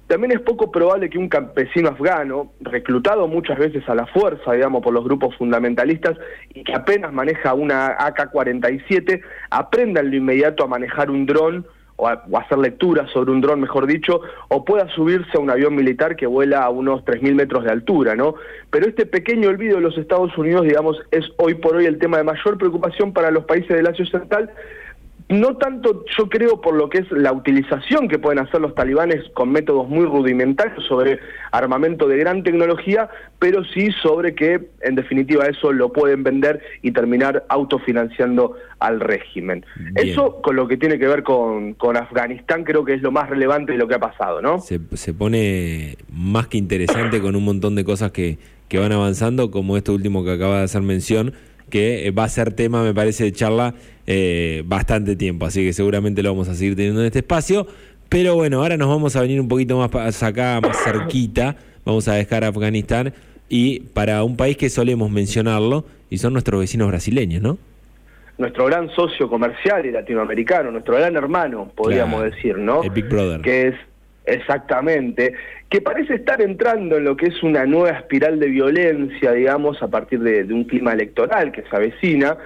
también 0.09 0.31
es 0.31 0.41
poco 0.41 0.71
probable 0.71 1.07
que 1.07 1.19
un 1.19 1.29
campesino 1.29 1.89
afgano, 1.89 2.51
reclutado 2.61 3.27
muchas 3.27 3.59
veces 3.59 3.88
a 3.88 3.94
la 3.94 4.07
fuerza, 4.07 4.53
digamos, 4.53 4.81
por 4.81 4.91
los 4.91 5.03
grupos 5.03 5.35
fundamentalistas, 5.38 6.17
y 6.51 6.63
que 6.63 6.73
apenas 6.73 7.13
maneja 7.13 7.53
una 7.53 7.95
AK-47, 7.95 9.21
aprenda 9.51 10.01
en 10.01 10.09
lo 10.09 10.17
inmediato 10.17 10.63
a 10.63 10.67
manejar 10.67 11.11
un 11.11 11.27
dron 11.27 11.67
o 11.95 12.07
a, 12.07 12.23
hacer 12.39 12.57
lecturas 12.57 13.11
sobre 13.11 13.31
un 13.31 13.39
dron, 13.39 13.61
mejor 13.61 13.85
dicho, 13.85 14.21
o 14.47 14.65
pueda 14.65 14.88
subirse 14.95 15.38
a 15.38 15.39
un 15.39 15.51
avión 15.51 15.75
militar 15.75 16.15
que 16.15 16.25
vuela 16.25 16.63
a 16.63 16.71
unos 16.71 17.06
3.000 17.06 17.35
metros 17.35 17.63
de 17.65 17.71
altura, 17.71 18.15
¿no? 18.15 18.33
Pero 18.71 18.88
este 18.88 19.06
pequeño 19.06 19.50
olvido 19.50 19.75
de 19.75 19.83
los 19.83 19.95
Estados 19.95 20.35
Unidos, 20.39 20.63
digamos, 20.63 21.00
es 21.11 21.25
hoy 21.38 21.53
por 21.53 21.75
hoy 21.75 21.85
el 21.85 22.00
tema 22.00 22.17
de 22.17 22.23
mayor 22.23 22.57
preocupación 22.57 23.13
para 23.13 23.29
los 23.29 23.45
países 23.45 23.69
del 23.69 23.85
Asia 23.85 24.07
Central, 24.07 24.50
no 25.30 25.58
tanto 25.58 26.04
yo 26.18 26.28
creo 26.28 26.60
por 26.60 26.76
lo 26.76 26.90
que 26.90 27.00
es 27.00 27.12
la 27.12 27.31
utilización 27.31 28.08
que 28.08 28.18
pueden 28.18 28.40
hacer 28.40 28.60
los 28.60 28.74
talibanes 28.74 29.24
con 29.36 29.52
métodos 29.52 29.88
muy 29.88 30.06
rudimentarios 30.06 30.84
sobre 30.88 31.20
armamento 31.52 32.08
de 32.08 32.18
gran 32.18 32.42
tecnología, 32.42 33.10
pero 33.38 33.64
sí 33.64 33.90
sobre 34.02 34.34
que 34.34 34.70
en 34.81 34.96
definitiva 34.96 35.46
eso 35.46 35.72
lo 35.72 35.94
pueden 35.94 36.24
vender 36.24 36.62
y 36.81 36.92
terminar 36.92 37.46
autofinanciando 37.48 38.56
al 38.80 39.00
régimen. 39.00 39.64
Eso 39.96 40.42
con 40.42 40.56
lo 40.56 40.68
que 40.68 40.78
tiene 40.78 40.98
que 40.98 41.08
ver 41.08 41.22
con, 41.22 41.76
con, 41.76 41.96
Afganistán 41.96 42.64
creo 42.64 42.84
que 42.84 42.96
es 42.96 43.02
lo 43.04 43.12
más 43.12 43.30
relevante 43.30 43.74
de 43.74 43.78
lo 43.78 43.88
que 43.88 43.96
ha 43.96 44.00
pasado, 44.00 44.42
¿no? 44.42 44.60
Se, 44.60 44.80
se 44.94 45.14
pone 45.14 45.96
más 46.12 46.48
que 46.48 46.58
interesante 46.58 47.22
con 47.22 47.36
un 47.36 47.46
montón 47.46 47.76
de 47.76 47.84
cosas 47.84 48.12
que, 48.12 48.40
que 48.68 48.80
van 48.80 48.94
avanzando, 48.94 49.52
como 49.52 49.78
esto 49.78 49.94
último 49.94 50.24
que 50.24 50.31
acaba 50.31 50.58
de 50.58 50.64
hacer 50.64 50.81
mención 50.81 51.34
que 51.69 52.07
eh, 52.07 52.12
va 52.12 52.25
a 52.25 52.30
ser 52.30 52.54
tema, 52.54 52.83
me 52.83 52.94
parece, 52.94 53.24
de 53.24 53.31
charla 53.31 53.74
eh, 54.07 54.63
bastante 54.66 55.16
tiempo, 55.16 55.45
así 55.45 55.63
que 55.63 55.74
seguramente 55.74 56.24
lo 56.24 56.31
vamos 56.31 56.50
a 56.50 56.56
seguir 56.56 56.75
teniendo 56.75 57.01
en 57.01 57.07
este 57.07 57.19
espacio. 57.19 57.68
Pero 58.10 58.36
bueno, 58.36 58.62
ahora 58.62 58.75
nos 58.75 58.88
vamos 58.88 59.16
a 59.16 59.21
venir 59.21 59.39
un 59.39 59.48
poquito 59.48 59.77
más 59.77 60.24
acá, 60.24 60.60
más 60.62 60.77
cerquita, 60.83 61.56
vamos 61.86 62.07
a 62.07 62.16
dejar 62.16 62.44
Afganistán 62.44 63.13
y 63.50 63.80
para 63.80 64.24
un 64.24 64.36
país 64.36 64.57
que 64.57 64.69
solemos 64.69 65.12
mencionarlo, 65.12 65.86
y 66.10 66.18
son 66.18 66.33
nuestros 66.33 66.60
vecinos 66.60 66.88
brasileños, 66.88 67.42
¿no? 67.42 67.57
Nuestro 68.38 68.66
gran 68.66 68.89
socio 68.95 69.30
comercial 69.30 69.86
y 69.86 69.92
latinoamericano, 69.92 70.71
nuestro 70.71 70.95
gran 70.95 71.16
hermano, 71.16 71.71
podríamos 71.76 72.23
decir, 72.23 72.57
¿no? 72.57 72.83
El 72.83 72.92
Big 72.92 73.09
Brother. 73.09 73.42
Que 73.42 73.68
es 73.68 73.76
Exactamente, 74.30 75.33
que 75.69 75.81
parece 75.81 76.14
estar 76.14 76.40
entrando 76.40 76.98
en 76.98 77.04
lo 77.04 77.18
que 77.18 77.26
es 77.28 77.42
una 77.42 77.66
nueva 77.66 77.98
espiral 77.98 78.40
de 78.40 78.48
violencia, 78.48 79.31
digamos, 79.31 79.81
a 79.81 79.88
partir 79.88 80.19
de, 80.19 80.44
un 80.54 80.66
clima 80.66 80.94
electoral 80.94 81.52
que 81.52 81.64
se 81.64 81.76
avecina. 81.76 82.38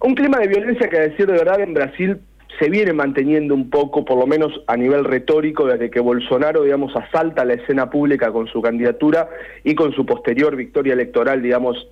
Un 0.00 0.14
clima 0.14 0.38
de 0.38 0.46
violencia 0.46 0.88
que, 0.88 0.98
a 0.98 1.00
decir 1.00 1.26
de 1.26 1.32
verdad, 1.32 1.60
en 1.60 1.74
Brasil 1.74 2.18
se 2.60 2.70
viene 2.70 2.92
manteniendo 2.92 3.54
un 3.54 3.70
poco, 3.70 4.04
por 4.04 4.18
lo 4.18 4.26
menos 4.28 4.52
a 4.68 4.76
nivel 4.76 5.04
retórico, 5.04 5.66
desde 5.66 5.90
que 5.90 5.98
Bolsonaro, 5.98 6.62
digamos, 6.62 6.94
asalta 6.94 7.44
la 7.44 7.54
escena 7.54 7.90
pública 7.90 8.30
con 8.30 8.46
su 8.46 8.62
candidatura 8.62 9.28
y 9.64 9.74
con 9.74 9.92
su 9.92 10.06
posterior 10.06 10.54
victoria 10.54 10.92
electoral, 10.92 11.42
digamos, 11.42 11.88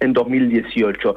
en 0.00 0.14
2018. 0.14 1.16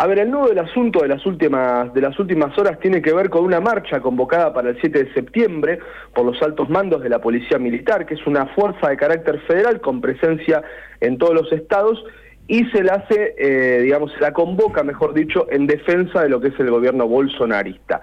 A 0.00 0.06
ver, 0.06 0.20
el 0.20 0.30
nudo 0.30 0.46
del 0.46 0.60
asunto 0.60 1.00
de 1.00 1.08
las 1.08 1.26
últimas 1.26 1.92
de 1.92 2.00
las 2.00 2.16
últimas 2.20 2.56
horas 2.56 2.78
tiene 2.78 3.02
que 3.02 3.12
ver 3.12 3.30
con 3.30 3.42
una 3.44 3.60
marcha 3.60 3.98
convocada 3.98 4.52
para 4.52 4.70
el 4.70 4.80
7 4.80 5.02
de 5.02 5.12
septiembre 5.12 5.80
por 6.14 6.24
los 6.24 6.40
altos 6.40 6.68
mandos 6.70 7.02
de 7.02 7.08
la 7.08 7.20
Policía 7.20 7.58
Militar, 7.58 8.06
que 8.06 8.14
es 8.14 8.24
una 8.24 8.46
fuerza 8.54 8.90
de 8.90 8.96
carácter 8.96 9.40
federal 9.40 9.80
con 9.80 10.00
presencia 10.00 10.62
en 11.00 11.18
todos 11.18 11.34
los 11.34 11.52
estados 11.52 12.04
y 12.46 12.64
se 12.66 12.84
la 12.84 12.92
hace, 12.92 13.34
eh, 13.38 13.80
digamos, 13.82 14.12
se 14.12 14.20
la 14.20 14.32
convoca, 14.32 14.84
mejor 14.84 15.14
dicho, 15.14 15.48
en 15.50 15.66
defensa 15.66 16.22
de 16.22 16.28
lo 16.28 16.40
que 16.40 16.48
es 16.48 16.60
el 16.60 16.70
gobierno 16.70 17.08
bolsonarista. 17.08 18.02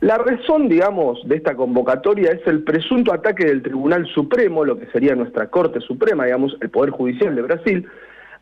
La 0.00 0.18
razón, 0.18 0.68
digamos, 0.68 1.20
de 1.28 1.36
esta 1.36 1.54
convocatoria 1.54 2.32
es 2.32 2.44
el 2.48 2.64
presunto 2.64 3.14
ataque 3.14 3.44
del 3.44 3.62
Tribunal 3.62 4.04
Supremo, 4.08 4.64
lo 4.64 4.80
que 4.80 4.86
sería 4.86 5.14
nuestra 5.14 5.46
Corte 5.46 5.80
Suprema, 5.80 6.24
digamos, 6.24 6.56
el 6.60 6.70
Poder 6.70 6.90
Judicial 6.90 7.36
de 7.36 7.42
Brasil, 7.42 7.88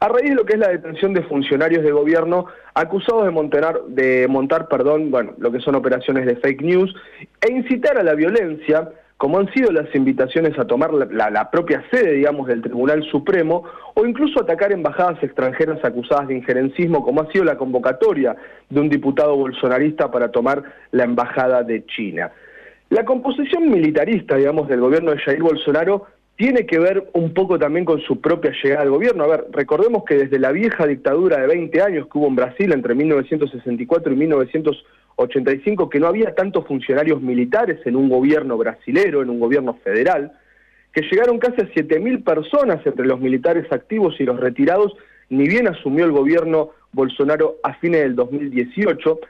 a 0.01 0.09
raíz 0.09 0.31
de 0.31 0.35
lo 0.35 0.45
que 0.45 0.55
es 0.55 0.59
la 0.59 0.69
detención 0.69 1.15
de 1.15 1.23
funcionarios 1.23 1.83
de 1.83 1.93
gobierno 1.93 2.47
acusados 2.75 3.25
de 3.25 3.31
montar, 3.31 3.81
de 3.89 4.27
montar 4.29 4.69
perdón, 4.69 5.11
bueno, 5.11 5.33
lo 5.39 5.53
que 5.53 5.61
son 5.61 5.75
operaciones 5.75 6.27
de 6.27 6.37
fake 6.37 6.63
news 6.63 6.95
e 7.41 7.53
incitar 7.53 7.99
a 7.99 8.03
la 8.03 8.15
violencia, 8.15 8.91
como 9.17 9.39
han 9.39 9.53
sido 9.53 9.71
las 9.71 9.95
invitaciones 9.95 10.59
a 10.59 10.67
tomar 10.67 10.93
la, 10.93 11.51
propia 11.51 11.85
sede, 11.91 12.13
digamos, 12.13 12.49
del 12.49 12.63
Tribunal 12.63 13.03
Supremo, 13.05 13.65
o 13.95 14.05
incluso 14.05 14.43
atacar 14.43 14.73
embajadas 14.73 15.23
extranjeras 15.23 15.83
acusadas 15.85 16.29
de 16.29 16.35
injerencismo, 16.35 17.05
como 17.05 17.23
ha 17.23 17.31
sido 17.31 17.45
la 17.45 17.57
convocatoria 17.57 18.37
de 18.69 18.81
un 18.81 18.89
diputado 18.89 19.37
bolsonarista 19.37 20.11
para 20.11 20.31
tomar 20.31 20.63
la 20.91 21.05
embajada 21.05 21.63
de 21.63 21.87
China. 21.87 22.33
La 22.91 23.05
composición 23.05 23.71
militarista, 23.71 24.37
digamos, 24.37 24.69
del 24.69 24.81
gobierno 24.81 25.13
de 25.13 25.19
Jair 25.19 25.43
Bolsonaro 25.43 26.07
tiene 26.37 26.67
que 26.67 26.79
ver 26.79 27.11
un 27.13 27.33
poco 27.33 27.59
también 27.59 27.85
con 27.85 28.01
su 28.01 28.21
propia 28.21 28.53
llegada 28.63 28.83
al 28.83 28.91
gobierno. 28.91 29.25
A 29.25 29.29
ver, 29.29 29.47
recordemos 29.53 30.05
que 30.05 30.17
desde 30.17 30.39
la 30.39 30.51
vieja 30.51 30.87
dictadura 30.87 31.39
de 31.39 31.47
20 31.47 31.81
años 31.81 32.09
que 32.11 32.19
hubo 32.19 32.27
en 32.27 32.37
Brasil 32.37 32.73
entre 32.73 32.95
1964 32.95 34.13
y 34.13 34.17
1985, 34.17 35.89
que 35.89 36.01
no 36.01 36.09
había 36.09 36.35
tantos 36.35 36.67
funcionarios 36.67 37.23
militares 37.23 37.79
en 37.87 37.95
un 37.95 38.09
gobierno 38.09 38.59
brasilero, 38.59 39.23
en 39.23 39.31
un 39.31 39.39
gobierno 39.39 39.75
federal, 39.85 40.33
que 40.93 41.03
llegaron 41.03 41.39
casi 41.39 41.61
a 41.61 41.69
7.000 41.71 42.25
personas 42.25 42.85
entre 42.85 43.07
los 43.07 43.21
militares 43.21 43.71
activos 43.71 44.17
y 44.19 44.25
los 44.25 44.39
retirados, 44.39 44.93
ni 45.29 45.47
bien 45.47 45.69
asumió 45.69 46.05
el 46.05 46.13
gobierno 46.13 46.71
Bolsonaro 46.93 47.57
a 47.63 47.75
fines 47.75 48.03
del 48.03 48.17
2018, 48.17 49.21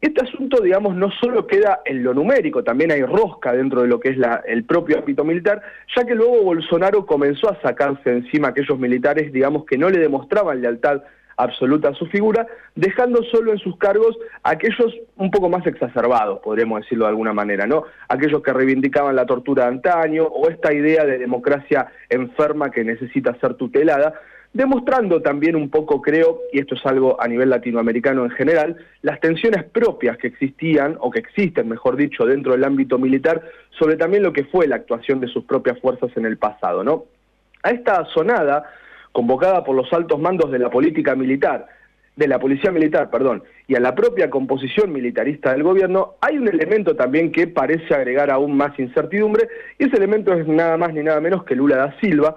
este 0.00 0.22
asunto, 0.22 0.62
digamos, 0.62 0.96
no 0.96 1.10
solo 1.10 1.46
queda 1.46 1.80
en 1.84 2.02
lo 2.02 2.14
numérico, 2.14 2.64
también 2.64 2.90
hay 2.90 3.02
rosca 3.02 3.52
dentro 3.52 3.82
de 3.82 3.88
lo 3.88 4.00
que 4.00 4.10
es 4.10 4.16
la, 4.16 4.42
el 4.46 4.64
propio 4.64 4.98
ámbito 4.98 5.24
militar, 5.24 5.60
ya 5.94 6.04
que 6.04 6.14
luego 6.14 6.42
Bolsonaro 6.42 7.04
comenzó 7.04 7.50
a 7.50 7.60
sacarse 7.60 8.10
encima 8.10 8.48
a 8.48 8.50
aquellos 8.52 8.78
militares, 8.78 9.30
digamos, 9.30 9.66
que 9.66 9.76
no 9.76 9.90
le 9.90 9.98
demostraban 9.98 10.62
lealtad 10.62 11.02
absoluta 11.36 11.88
a 11.88 11.94
su 11.94 12.06
figura, 12.06 12.46
dejando 12.74 13.22
solo 13.24 13.52
en 13.52 13.58
sus 13.58 13.76
cargos 13.76 14.18
aquellos 14.42 14.94
un 15.16 15.30
poco 15.30 15.48
más 15.48 15.66
exacerbados, 15.66 16.40
podríamos 16.40 16.80
decirlo 16.80 17.04
de 17.04 17.10
alguna 17.10 17.32
manera, 17.32 17.66
¿no? 17.66 17.84
Aquellos 18.08 18.42
que 18.42 18.52
reivindicaban 18.52 19.16
la 19.16 19.26
tortura 19.26 19.64
de 19.64 19.70
antaño 19.70 20.24
o 20.24 20.48
esta 20.48 20.72
idea 20.72 21.04
de 21.04 21.18
democracia 21.18 21.88
enferma 22.08 22.70
que 22.70 22.84
necesita 22.84 23.34
ser 23.40 23.54
tutelada, 23.54 24.14
demostrando 24.52 25.22
también 25.22 25.54
un 25.54 25.70
poco, 25.70 26.02
creo, 26.02 26.40
y 26.52 26.58
esto 26.58 26.74
es 26.74 26.84
algo 26.84 27.20
a 27.20 27.28
nivel 27.28 27.50
latinoamericano 27.50 28.24
en 28.24 28.30
general, 28.30 28.76
las 29.02 29.20
tensiones 29.20 29.64
propias 29.64 30.18
que 30.18 30.26
existían, 30.26 30.96
o 31.00 31.10
que 31.10 31.20
existen, 31.20 31.68
mejor 31.68 31.96
dicho, 31.96 32.26
dentro 32.26 32.52
del 32.52 32.64
ámbito 32.64 32.98
militar, 32.98 33.42
sobre 33.78 33.96
también 33.96 34.22
lo 34.22 34.32
que 34.32 34.44
fue 34.44 34.66
la 34.66 34.76
actuación 34.76 35.20
de 35.20 35.28
sus 35.28 35.44
propias 35.44 35.78
fuerzas 35.78 36.10
en 36.16 36.26
el 36.26 36.36
pasado, 36.36 36.82
¿no? 36.82 37.04
A 37.62 37.70
esta 37.70 38.04
sonada, 38.06 38.64
convocada 39.12 39.62
por 39.62 39.76
los 39.76 39.92
altos 39.92 40.18
mandos 40.18 40.50
de 40.50 40.58
la 40.58 40.70
política 40.70 41.14
militar, 41.14 41.66
de 42.16 42.26
la 42.26 42.40
policía 42.40 42.72
militar, 42.72 43.08
perdón, 43.08 43.44
y 43.68 43.76
a 43.76 43.80
la 43.80 43.94
propia 43.94 44.30
composición 44.30 44.92
militarista 44.92 45.52
del 45.52 45.62
gobierno, 45.62 46.14
hay 46.20 46.38
un 46.38 46.48
elemento 46.48 46.96
también 46.96 47.30
que 47.30 47.46
parece 47.46 47.94
agregar 47.94 48.30
aún 48.30 48.56
más 48.56 48.76
incertidumbre, 48.80 49.46
y 49.78 49.84
ese 49.84 49.96
elemento 49.96 50.34
es 50.34 50.46
nada 50.48 50.76
más 50.76 50.92
ni 50.92 51.04
nada 51.04 51.20
menos 51.20 51.44
que 51.44 51.54
Lula 51.54 51.76
da 51.76 51.94
Silva, 52.00 52.34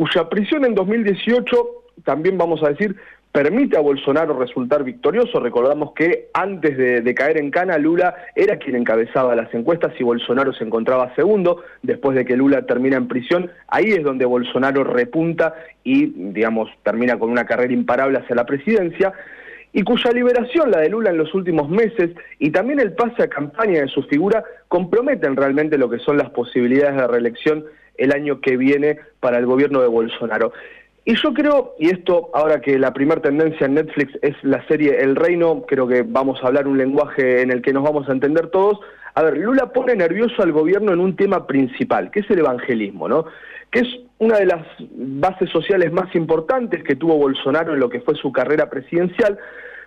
cuya 0.00 0.30
prisión 0.30 0.64
en 0.64 0.74
2018, 0.74 1.56
también 2.04 2.38
vamos 2.38 2.62
a 2.62 2.70
decir, 2.70 2.96
permite 3.32 3.76
a 3.76 3.82
Bolsonaro 3.82 4.32
resultar 4.32 4.82
victorioso. 4.82 5.40
Recordamos 5.40 5.92
que 5.92 6.30
antes 6.32 6.74
de, 6.78 7.14
caer 7.14 7.36
en 7.36 7.50
cana, 7.50 7.76
Lula 7.76 8.14
era 8.34 8.56
quien 8.56 8.76
encabezaba 8.76 9.36
las 9.36 9.52
encuestas 9.52 9.92
y 9.98 10.02
Bolsonaro 10.02 10.54
se 10.54 10.64
encontraba 10.64 11.14
segundo. 11.16 11.62
Después 11.82 12.16
de 12.16 12.24
que 12.24 12.34
Lula 12.34 12.64
termina 12.64 12.96
en 12.96 13.08
prisión, 13.08 13.50
ahí 13.68 13.90
es 13.90 14.02
donde 14.02 14.24
Bolsonaro 14.24 14.84
repunta 14.84 15.54
y, 15.84 16.06
digamos, 16.32 16.70
termina 16.82 17.18
con 17.18 17.30
una 17.30 17.44
carrera 17.44 17.74
imparable 17.74 18.20
hacia 18.20 18.36
la 18.36 18.46
presidencia 18.46 19.12
y 19.74 19.82
cuya 19.82 20.12
liberación, 20.12 20.70
la 20.70 20.80
de 20.80 20.88
Lula 20.88 21.10
en 21.10 21.18
los 21.18 21.34
últimos 21.34 21.68
meses, 21.68 22.10
y 22.38 22.50
también 22.50 22.80
el 22.80 22.94
pase 22.94 23.22
a 23.22 23.28
campaña 23.28 23.82
de 23.82 23.88
su 23.88 24.02
figura, 24.04 24.42
comprometen 24.66 25.36
realmente 25.36 25.76
lo 25.76 25.90
que 25.90 25.98
son 25.98 26.16
las 26.16 26.30
posibilidades 26.30 26.96
de 26.96 27.06
reelección 27.06 27.66
el 28.00 28.12
año 28.12 28.40
que 28.40 28.56
viene 28.56 28.98
para 29.20 29.38
el 29.38 29.46
gobierno 29.46 29.80
de 29.80 29.88
Bolsonaro. 29.88 30.52
Y 31.04 31.14
yo 31.16 31.32
creo, 31.32 31.74
y 31.78 31.90
esto 31.90 32.30
ahora 32.34 32.60
que 32.60 32.78
la 32.78 32.92
primera 32.92 33.22
tendencia 33.22 33.66
en 33.66 33.74
Netflix 33.74 34.18
es 34.22 34.36
la 34.42 34.66
serie 34.66 35.00
El 35.00 35.16
Reino, 35.16 35.62
creo 35.66 35.86
que 35.86 36.02
vamos 36.02 36.42
a 36.42 36.48
hablar 36.48 36.68
un 36.68 36.78
lenguaje 36.78 37.42
en 37.42 37.50
el 37.50 37.62
que 37.62 37.72
nos 37.72 37.82
vamos 37.82 38.08
a 38.08 38.12
entender 38.12 38.48
todos. 38.48 38.80
A 39.14 39.22
ver, 39.22 39.38
Lula 39.38 39.72
pone 39.72 39.94
nervioso 39.94 40.42
al 40.42 40.52
gobierno 40.52 40.92
en 40.92 41.00
un 41.00 41.16
tema 41.16 41.46
principal, 41.46 42.10
que 42.10 42.20
es 42.20 42.30
el 42.30 42.40
evangelismo, 42.40 43.08
¿no? 43.08 43.24
Que 43.70 43.80
es 43.80 43.88
una 44.18 44.38
de 44.38 44.46
las 44.46 44.66
bases 44.78 45.48
sociales 45.50 45.90
más 45.90 46.14
importantes 46.14 46.84
que 46.84 46.96
tuvo 46.96 47.16
Bolsonaro 47.16 47.72
en 47.74 47.80
lo 47.80 47.88
que 47.88 48.00
fue 48.00 48.14
su 48.14 48.30
carrera 48.30 48.68
presidencial, 48.68 49.38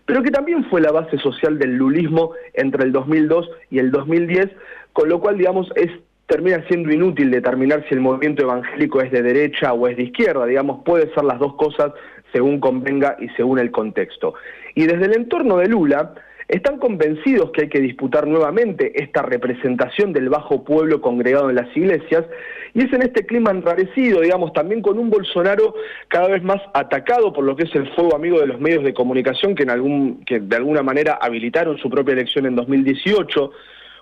pero 0.05 0.23
que 0.23 0.31
también 0.31 0.65
fue 0.65 0.81
la 0.81 0.91
base 0.91 1.17
social 1.19 1.59
del 1.59 1.75
lulismo 1.75 2.31
entre 2.53 2.83
el 2.83 2.91
2002 2.91 3.49
y 3.69 3.79
el 3.79 3.91
2010, 3.91 4.49
con 4.91 5.09
lo 5.09 5.19
cual, 5.19 5.37
digamos, 5.37 5.71
es 5.75 5.91
termina 6.33 6.65
siendo 6.67 6.91
inútil 6.91 7.29
determinar 7.29 7.85
si 7.87 7.93
el 7.93 8.01
movimiento 8.01 8.41
evangélico 8.41 8.99
es 9.01 9.11
de 9.11 9.21
derecha 9.21 9.71
o 9.71 9.87
es 9.87 9.95
de 9.95 10.03
izquierda, 10.03 10.47
digamos, 10.47 10.81
puede 10.83 11.13
ser 11.13 11.23
las 11.25 11.37
dos 11.37 11.53
cosas 11.53 11.91
según 12.31 12.59
convenga 12.59 13.15
y 13.19 13.29
según 13.37 13.59
el 13.59 13.69
contexto. 13.69 14.33
Y 14.73 14.87
desde 14.87 15.05
el 15.05 15.15
entorno 15.15 15.57
de 15.57 15.67
Lula, 15.67 16.15
están 16.47 16.79
convencidos 16.79 17.51
que 17.51 17.61
hay 17.61 17.69
que 17.69 17.79
disputar 17.79 18.25
nuevamente 18.25 19.03
esta 19.03 19.21
representación 19.21 20.11
del 20.11 20.29
bajo 20.29 20.63
pueblo 20.63 21.01
congregado 21.01 21.51
en 21.51 21.55
las 21.55 21.77
iglesias, 21.77 22.25
y 22.73 22.81
es 22.81 22.91
en 22.91 23.03
este 23.03 23.27
clima 23.27 23.51
enrarecido, 23.51 24.21
digamos, 24.21 24.53
también 24.53 24.81
con 24.81 24.97
un 24.97 25.11
Bolsonaro 25.11 25.75
cada 26.07 26.29
vez 26.29 26.41
más 26.41 26.63
atacado 26.73 27.31
por 27.31 27.43
lo 27.43 27.55
que 27.55 27.65
es 27.65 27.75
el 27.75 27.93
fuego 27.93 28.15
amigo 28.15 28.39
de 28.39 28.47
los 28.47 28.59
medios 28.59 28.83
de 28.83 28.95
comunicación 28.95 29.53
que, 29.53 29.61
en 29.61 29.69
algún, 29.69 30.25
que 30.25 30.39
de 30.39 30.55
alguna 30.55 30.81
manera 30.81 31.19
habilitaron 31.21 31.77
su 31.77 31.91
propia 31.91 32.13
elección 32.13 32.47
en 32.47 32.55
2018, 32.55 33.51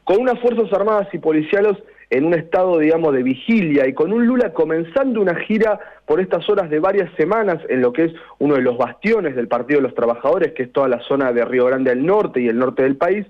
con 0.05 0.21
unas 0.21 0.39
Fuerzas 0.39 0.71
Armadas 0.71 1.09
y 1.11 1.17
Policiales 1.17 1.75
en 2.11 2.25
un 2.25 2.33
estado, 2.33 2.77
digamos, 2.77 3.13
de 3.13 3.23
vigilia 3.23 3.87
y 3.87 3.93
con 3.93 4.11
un 4.11 4.27
Lula 4.27 4.51
comenzando 4.51 5.21
una 5.21 5.35
gira 5.35 5.79
por 6.05 6.19
estas 6.19 6.47
horas 6.49 6.69
de 6.69 6.79
varias 6.79 7.09
semanas 7.15 7.59
en 7.69 7.81
lo 7.81 7.93
que 7.93 8.03
es 8.03 8.13
uno 8.37 8.55
de 8.55 8.61
los 8.61 8.77
bastiones 8.77 9.33
del 9.33 9.47
Partido 9.47 9.79
de 9.79 9.87
los 9.87 9.95
Trabajadores, 9.95 10.51
que 10.51 10.63
es 10.63 10.73
toda 10.73 10.89
la 10.89 10.99
zona 10.99 11.31
de 11.31 11.45
Río 11.45 11.65
Grande 11.65 11.91
del 11.91 12.05
Norte 12.05 12.41
y 12.41 12.49
el 12.49 12.59
norte 12.59 12.83
del 12.83 12.97
país, 12.97 13.25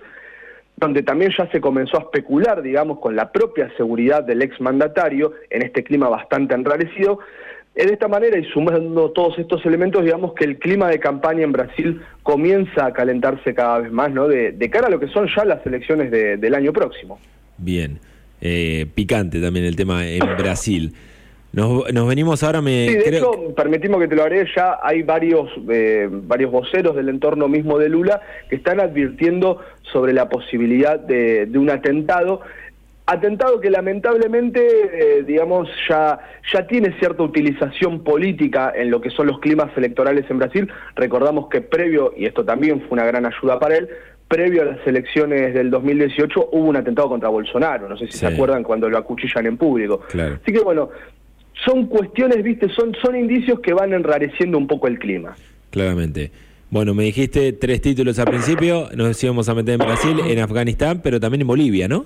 donde 0.78 1.04
también 1.04 1.32
ya 1.38 1.48
se 1.52 1.62
comenzó 1.62 1.98
a 1.98 2.02
especular, 2.02 2.64
digamos, 2.64 3.00
con 3.00 3.16
la 3.16 3.32
propia 3.32 3.72
seguridad 3.78 4.24
del 4.24 4.42
exmandatario 4.42 5.34
en 5.52 5.62
este 5.62 5.84
clima 5.84 6.10
bastante 6.10 6.56
enrarecido. 6.56 7.20
De 7.76 7.84
esta 7.84 8.08
manera, 8.08 8.36
y 8.36 8.46
sumando 8.46 9.12
todos 9.12 9.38
estos 9.38 9.64
elementos, 9.64 10.04
digamos 10.04 10.34
que 10.34 10.44
el 10.44 10.58
clima 10.58 10.90
de 10.90 11.00
campaña 11.00 11.44
en 11.44 11.52
Brasil 11.52 12.02
comienza 12.24 12.88
a 12.88 12.94
calentarse 12.94 13.54
cada 13.54 13.78
vez 13.78 13.92
más, 13.92 14.12
¿no? 14.12 14.28
De, 14.28 14.70
cara 14.72 14.88
a 14.88 14.90
lo 14.90 15.00
que 15.00 15.08
son 15.08 15.30
ya 15.34 15.46
las 15.46 15.64
elecciones 15.68 16.10
del 16.10 16.56
año 16.56 16.74
próximo. 16.74 17.20
Bien. 17.60 18.00
Eh, 18.42 18.88
picante 18.96 19.40
también 19.40 19.66
el 19.66 19.76
tema 19.76 20.08
en 20.08 20.26
Brasil. 20.38 20.94
Nos, 21.54 22.08
venimos 22.08 22.44
ahora, 22.44 22.62
me 22.62 22.88
sí, 22.88 22.96
de 22.96 23.18
hecho, 23.18 23.54
permitimos 23.56 24.00
que 24.00 24.08
te 24.08 24.16
lo 24.16 24.24
haré, 24.24 24.48
ya 24.56 24.80
hay 24.82 25.04
varios, 25.04 25.50
eh, 25.70 26.08
varios 26.10 26.50
voceros 26.50 26.96
del 26.96 27.10
entorno 27.10 27.50
mismo 27.50 27.78
de 27.78 27.90
Lula 27.90 28.22
que 28.50 28.56
están 28.56 28.80
advirtiendo 28.80 29.60
sobre 29.92 30.14
la 30.14 30.30
posibilidad 30.30 30.98
de, 30.98 31.50
un 31.54 31.70
atentado, 31.70 32.40
atentado 33.06 33.60
que 33.60 33.70
lamentablemente, 33.70 34.62
eh, 34.62 35.24
digamos, 35.24 35.68
ya, 35.90 36.20
ya 36.54 36.66
tiene 36.68 36.98
cierta 37.00 37.22
utilización 37.24 38.02
política 38.02 38.72
en 38.74 38.90
lo 38.90 39.02
que 39.02 39.10
son 39.10 39.28
los 39.28 39.40
climas 39.40 39.76
electorales 39.76 40.24
en 40.30 40.38
Brasil. 40.38 40.72
Recordamos 40.96 41.50
que 41.50 41.60
previo, 41.60 42.14
y 42.16 42.28
esto 42.28 42.46
también 42.46 42.80
fue 42.80 42.92
una 42.92 43.06
gran 43.06 43.26
ayuda 43.26 43.60
para 43.60 43.76
él, 43.76 43.90
previo 44.32 44.62
a 44.62 44.66
las 44.66 44.88
elecciones 44.88 45.54
del 45.54 45.70
2018 45.70 46.50
hubo 46.54 46.70
un 46.70 46.78
atentado 46.78 47.10
contra 47.10 47.28
Bolsonaro, 47.28 47.90
no 47.90 47.98
sé 47.98 48.08
si 48.08 48.18
se 48.18 48.28
acuerdan 48.28 48.64
cuando 48.64 48.90
lo 48.90 48.98
acuchillan 48.98 49.46
en 49.46 49.58
público. 49.58 50.04
Así 50.08 50.54
que 50.54 50.60
bueno, 50.60 50.90
son 51.66 51.88
cuestiones, 51.88 52.42
viste, 52.42 52.70
son, 52.70 52.96
son 53.04 53.18
indicios 53.18 53.60
que 53.60 53.74
van 53.74 53.92
enrareciendo 53.92 54.58
un 54.58 54.68
poco 54.68 54.88
el 54.88 55.00
clima. 55.00 55.36
Claramente. 55.70 56.32
Bueno, 56.70 56.94
me 56.94 57.04
dijiste 57.04 57.52
tres 57.52 57.82
títulos 57.82 58.18
al 58.20 58.28
principio, 58.28 58.88
nos 58.96 59.22
íbamos 59.22 59.50
a 59.50 59.54
meter 59.54 59.74
en 59.74 59.80
Brasil, 59.80 60.18
en 60.26 60.40
Afganistán, 60.40 61.02
pero 61.04 61.20
también 61.20 61.42
en 61.42 61.48
Bolivia, 61.48 61.90
¿no? 61.90 62.06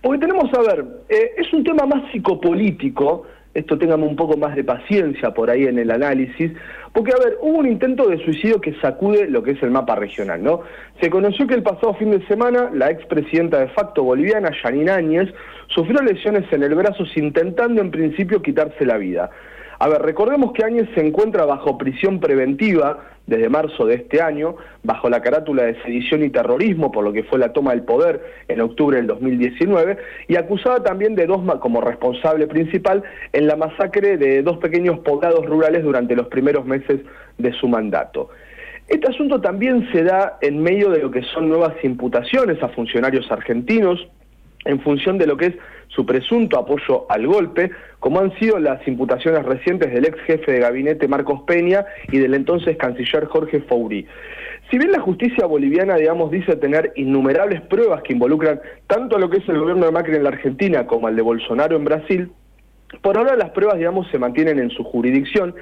Porque 0.00 0.20
tenemos, 0.20 0.50
a 0.54 0.62
ver, 0.62 0.82
eh, 1.10 1.32
es 1.36 1.52
un 1.52 1.62
tema 1.62 1.84
más 1.84 2.10
psicopolítico, 2.10 3.26
esto 3.58 3.78
tengamos 3.78 4.08
un 4.08 4.16
poco 4.16 4.36
más 4.36 4.56
de 4.56 4.64
paciencia 4.64 5.32
por 5.32 5.50
ahí 5.50 5.64
en 5.64 5.78
el 5.78 5.90
análisis, 5.90 6.52
porque, 6.92 7.12
a 7.12 7.24
ver, 7.24 7.36
hubo 7.40 7.58
un 7.58 7.66
intento 7.66 8.08
de 8.08 8.18
suicidio 8.24 8.60
que 8.60 8.74
sacude 8.80 9.28
lo 9.28 9.42
que 9.42 9.52
es 9.52 9.62
el 9.62 9.70
mapa 9.70 9.94
regional, 9.94 10.42
¿no? 10.42 10.62
Se 11.00 11.10
conoció 11.10 11.46
que 11.46 11.54
el 11.54 11.62
pasado 11.62 11.94
fin 11.94 12.10
de 12.10 12.26
semana 12.26 12.70
la 12.72 12.90
expresidenta 12.90 13.58
de 13.60 13.68
facto 13.68 14.02
boliviana, 14.02 14.50
Janine 14.62 14.90
Áñez, 14.90 15.28
sufrió 15.68 16.00
lesiones 16.00 16.44
en 16.52 16.62
el 16.62 16.74
brazo 16.74 17.04
intentando 17.16 17.80
en 17.80 17.90
principio 17.90 18.42
quitarse 18.42 18.84
la 18.84 18.96
vida. 18.96 19.30
A 19.80 19.88
ver, 19.88 20.02
recordemos 20.02 20.52
que 20.52 20.64
Áñez 20.64 20.88
se 20.94 21.06
encuentra 21.06 21.44
bajo 21.44 21.78
prisión 21.78 22.18
preventiva 22.18 22.98
desde 23.28 23.48
marzo 23.48 23.86
de 23.86 23.94
este 23.96 24.20
año, 24.20 24.56
bajo 24.82 25.08
la 25.08 25.20
carátula 25.20 25.64
de 25.64 25.80
sedición 25.82 26.24
y 26.24 26.30
terrorismo, 26.30 26.90
por 26.90 27.04
lo 27.04 27.12
que 27.12 27.22
fue 27.22 27.38
la 27.38 27.52
toma 27.52 27.72
del 27.72 27.82
poder 27.82 28.24
en 28.48 28.60
octubre 28.60 28.96
del 28.96 29.06
2019, 29.06 29.98
y 30.26 30.36
acusada 30.36 30.82
también 30.82 31.14
de 31.14 31.26
dos 31.26 31.42
como 31.60 31.80
responsable 31.80 32.46
principal 32.48 33.04
en 33.32 33.46
la 33.46 33.54
masacre 33.54 34.16
de 34.16 34.42
dos 34.42 34.56
pequeños 34.58 34.98
poblados 35.00 35.46
rurales 35.46 35.84
durante 35.84 36.16
los 36.16 36.26
primeros 36.28 36.64
meses 36.64 37.00
de 37.36 37.52
su 37.52 37.68
mandato. 37.68 38.30
Este 38.88 39.06
asunto 39.06 39.40
también 39.40 39.86
se 39.92 40.02
da 40.02 40.38
en 40.40 40.62
medio 40.62 40.88
de 40.90 41.02
lo 41.02 41.10
que 41.10 41.22
son 41.22 41.48
nuevas 41.48 41.74
imputaciones 41.84 42.60
a 42.62 42.68
funcionarios 42.70 43.30
argentinos, 43.30 44.08
en 44.68 44.80
función 44.80 45.18
de 45.18 45.26
lo 45.26 45.36
que 45.36 45.46
es 45.46 45.54
su 45.88 46.04
presunto 46.04 46.58
apoyo 46.58 47.06
al 47.08 47.26
golpe, 47.26 47.70
como 47.98 48.20
han 48.20 48.38
sido 48.38 48.58
las 48.58 48.86
imputaciones 48.86 49.44
recientes 49.44 49.92
del 49.92 50.04
ex 50.04 50.20
jefe 50.20 50.52
de 50.52 50.60
gabinete 50.60 51.08
Marcos 51.08 51.40
Peña 51.46 51.86
y 52.12 52.18
del 52.18 52.34
entonces 52.34 52.76
canciller 52.76 53.24
Jorge 53.24 53.60
Fourí. 53.62 54.06
Si 54.70 54.76
bien 54.76 54.92
la 54.92 55.00
justicia 55.00 55.46
boliviana, 55.46 55.96
digamos, 55.96 56.30
dice 56.30 56.54
tener 56.56 56.92
innumerables 56.96 57.62
pruebas 57.62 58.02
que 58.02 58.12
involucran 58.12 58.60
tanto 58.86 59.16
a 59.16 59.18
lo 59.18 59.30
que 59.30 59.38
es 59.38 59.48
el 59.48 59.58
gobierno 59.58 59.86
de 59.86 59.92
Macri 59.92 60.16
en 60.16 60.24
la 60.24 60.28
Argentina 60.28 60.86
como 60.86 61.06
al 61.06 61.16
de 61.16 61.22
Bolsonaro 61.22 61.74
en 61.74 61.84
Brasil, 61.84 62.30
Por 63.02 63.18
ahora 63.18 63.36
las 63.36 63.50
pruebas, 63.50 63.78
digamos, 63.78 64.10
se 64.10 64.18
mantienen 64.18 64.58
en 64.58 64.70
su 64.70 64.84
jurisdicción 64.84 65.54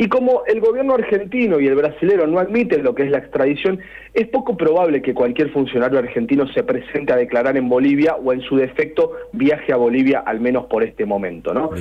y 0.00 0.08
como 0.08 0.44
el 0.46 0.60
gobierno 0.60 0.94
argentino 0.94 1.60
y 1.60 1.66
el 1.66 1.74
brasilero 1.74 2.26
no 2.26 2.38
admiten 2.38 2.82
lo 2.82 2.94
que 2.94 3.02
es 3.02 3.10
la 3.10 3.18
extradición, 3.18 3.80
es 4.14 4.28
poco 4.28 4.56
probable 4.56 5.02
que 5.02 5.12
cualquier 5.12 5.50
funcionario 5.50 5.98
argentino 5.98 6.48
se 6.54 6.62
presente 6.62 7.12
a 7.12 7.16
declarar 7.16 7.58
en 7.58 7.68
Bolivia 7.68 8.14
o 8.14 8.32
en 8.32 8.40
su 8.40 8.56
defecto 8.56 9.12
viaje 9.32 9.74
a 9.74 9.76
Bolivia, 9.76 10.20
al 10.20 10.40
menos 10.40 10.64
por 10.68 10.82
este 10.84 11.04
momento, 11.04 11.52
¿no? 11.52 11.72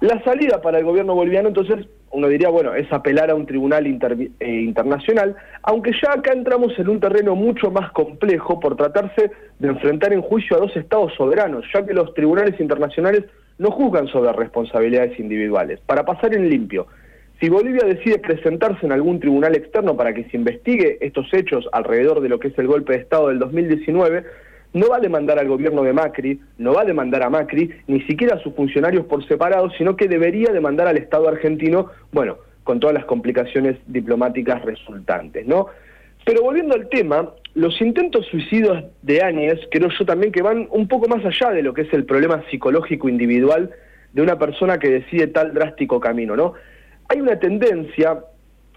La 0.00 0.20
salida 0.24 0.60
para 0.60 0.78
el 0.78 0.84
gobierno 0.84 1.14
boliviano, 1.14 1.46
entonces, 1.46 1.86
uno 2.10 2.26
diría, 2.26 2.48
bueno, 2.48 2.74
es 2.74 2.92
apelar 2.92 3.30
a 3.30 3.36
un 3.36 3.46
tribunal 3.46 3.86
eh, 3.86 4.48
internacional, 4.48 5.36
aunque 5.62 5.92
ya 6.02 6.14
acá 6.14 6.32
entramos 6.32 6.76
en 6.80 6.88
un 6.88 6.98
terreno 6.98 7.36
mucho 7.36 7.70
más 7.70 7.92
complejo 7.92 8.58
por 8.58 8.74
tratarse 8.74 9.30
de 9.60 9.68
enfrentar 9.68 10.12
en 10.12 10.22
juicio 10.22 10.56
a 10.56 10.58
dos 10.58 10.76
estados 10.76 11.14
soberanos, 11.14 11.64
ya 11.72 11.86
que 11.86 11.94
los 11.94 12.12
tribunales 12.14 12.58
internacionales 12.58 13.22
no 13.58 13.70
juzgan 13.70 14.08
sobre 14.08 14.32
responsabilidades 14.32 15.16
individuales. 15.20 15.78
Para 15.86 16.04
pasar 16.04 16.34
en 16.34 16.50
limpio, 16.50 16.88
si 17.42 17.48
Bolivia 17.48 17.84
decide 17.84 18.20
presentarse 18.20 18.86
en 18.86 18.92
algún 18.92 19.18
tribunal 19.18 19.56
externo 19.56 19.96
para 19.96 20.14
que 20.14 20.22
se 20.30 20.36
investigue 20.36 20.98
estos 21.00 21.26
hechos 21.34 21.68
alrededor 21.72 22.20
de 22.20 22.28
lo 22.28 22.38
que 22.38 22.48
es 22.48 22.58
el 22.58 22.68
golpe 22.68 22.92
de 22.92 23.00
Estado 23.00 23.30
del 23.30 23.40
2019, 23.40 24.22
no 24.74 24.88
va 24.88 24.98
a 24.98 25.00
demandar 25.00 25.40
al 25.40 25.48
gobierno 25.48 25.82
de 25.82 25.92
Macri, 25.92 26.38
no 26.58 26.72
va 26.72 26.82
a 26.82 26.84
demandar 26.84 27.24
a 27.24 27.30
Macri, 27.30 27.68
ni 27.88 28.00
siquiera 28.02 28.36
a 28.36 28.38
sus 28.38 28.54
funcionarios 28.54 29.06
por 29.06 29.26
separado, 29.26 29.70
sino 29.76 29.96
que 29.96 30.06
debería 30.06 30.52
demandar 30.52 30.86
al 30.86 30.98
Estado 30.98 31.28
argentino, 31.28 31.90
bueno, 32.12 32.36
con 32.62 32.78
todas 32.78 32.94
las 32.94 33.06
complicaciones 33.06 33.76
diplomáticas 33.88 34.64
resultantes, 34.64 35.44
¿no? 35.44 35.66
Pero 36.24 36.42
volviendo 36.42 36.76
al 36.76 36.88
tema, 36.90 37.30
los 37.54 37.80
intentos 37.80 38.24
suicidios 38.26 38.84
de 39.02 39.20
Áñez, 39.20 39.58
creo 39.72 39.88
yo 39.88 40.06
también 40.06 40.30
que 40.30 40.42
van 40.42 40.68
un 40.70 40.86
poco 40.86 41.08
más 41.08 41.24
allá 41.24 41.50
de 41.50 41.64
lo 41.64 41.74
que 41.74 41.82
es 41.82 41.92
el 41.92 42.04
problema 42.04 42.44
psicológico 42.52 43.08
individual 43.08 43.72
de 44.12 44.22
una 44.22 44.38
persona 44.38 44.78
que 44.78 44.90
decide 44.90 45.26
tal 45.26 45.52
drástico 45.54 45.98
camino, 45.98 46.36
¿no? 46.36 46.54
Hay 47.12 47.20
una 47.20 47.38
tendencia 47.38 48.24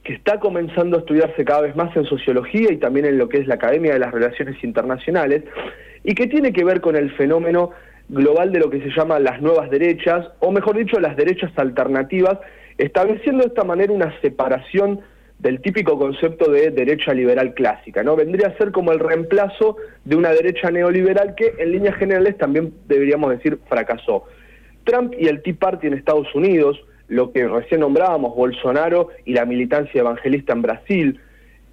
que 0.04 0.14
está 0.14 0.40
comenzando 0.40 0.98
a 0.98 1.00
estudiarse 1.00 1.46
cada 1.46 1.62
vez 1.62 1.76
más 1.76 1.96
en 1.96 2.06
sociología 2.06 2.72
y 2.72 2.78
también 2.78 3.06
en 3.06 3.18
lo 3.18 3.30
que 3.30 3.40
es 3.40 3.48
la 3.48 3.56
Academia 3.56 3.94
de 3.94 4.00
las 4.00 4.14
Relaciones 4.14 4.62
Internacionales, 4.64 5.44
y 6.04 6.14
que 6.14 6.28
tiene 6.28 6.52
que 6.52 6.64
ver 6.64 6.82
con 6.82 6.96
el 6.96 7.12
fenómeno 7.16 7.72
global 8.10 8.52
de 8.52 8.60
lo 8.60 8.70
que 8.70 8.82
se 8.82 8.90
llama 8.90 9.20
las 9.20 9.42
nuevas 9.42 9.70
derechas, 9.70 10.28
o 10.40 10.52
mejor 10.52 10.78
dicho, 10.78 11.00
las 11.00 11.16
derechas 11.16 11.52
alternativas, 11.56 12.38
estableciendo 12.78 13.44
de 13.44 13.48
esta 13.48 13.64
manera 13.64 13.94
una 13.94 14.14
separación 14.22 15.00
del 15.40 15.62
típico 15.62 15.98
concepto 15.98 16.52
de 16.52 16.72
derecha 16.72 17.14
liberal 17.14 17.54
clásica, 17.54 18.04
¿no? 18.04 18.16
Vendría 18.16 18.50
a 18.50 18.58
ser 18.58 18.72
como 18.72 18.92
el 18.92 19.00
reemplazo 19.00 19.78
de 20.04 20.16
una 20.16 20.32
derecha 20.32 20.72
neoliberal 20.72 21.36
que 21.36 21.54
en 21.58 21.72
líneas 21.72 21.96
generales 21.96 22.38
también 22.38 22.74
deberíamos 22.88 23.32
decir 23.32 23.60
fracasó. 23.70 24.26
Trump 24.84 25.14
y 25.18 25.28
el 25.28 25.42
Tea 25.42 25.56
Party 25.58 25.88
en 25.88 25.94
Estados 25.94 26.34
Unidos, 26.36 26.80
lo 27.08 27.32
que 27.32 27.48
recién 27.48 27.82
nombrábamos, 27.82 28.36
Bolsonaro 28.36 29.10
y 29.26 29.34
la 29.34 29.46
militancia 29.46 30.02
evangelista 30.02 30.54
en 30.54 30.62
Brasil, 30.62 31.20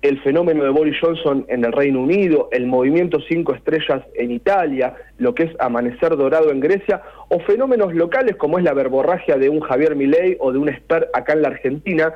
el 0.03 0.21
fenómeno 0.23 0.65
de 0.65 0.71
Boris 0.71 0.97
Johnson 1.01 1.47
en 1.49 1.65
el 1.65 1.73
Reino 1.73 2.01
Unido, 2.01 2.49
el 2.51 2.67
movimiento 2.67 3.21
Cinco 3.29 3.55
Estrellas 3.55 4.03
en 4.17 4.33
Italia, 4.33 4.95
lo 5.19 5.33
que 5.33 5.45
es 5.45 5.53
Amanecer 5.61 6.17
Dorado 6.17 6.51
en 6.51 6.59
Grecia, 6.59 7.03
o 7.29 7.39
fenómenos 7.41 7.95
locales 7.95 8.35
como 8.37 8.59
es 8.59 8.65
la 8.65 8.75
verborragia 8.75 9.37
de 9.37 9.49
un 9.49 9.61
Javier 9.61 9.95
Milei 9.95 10.37
o 10.41 10.51
de 10.51 10.59
un 10.59 10.69
expert 10.69 11.09
acá 11.15 11.35
en 11.35 11.43
la 11.43 11.49
Argentina, 11.49 12.13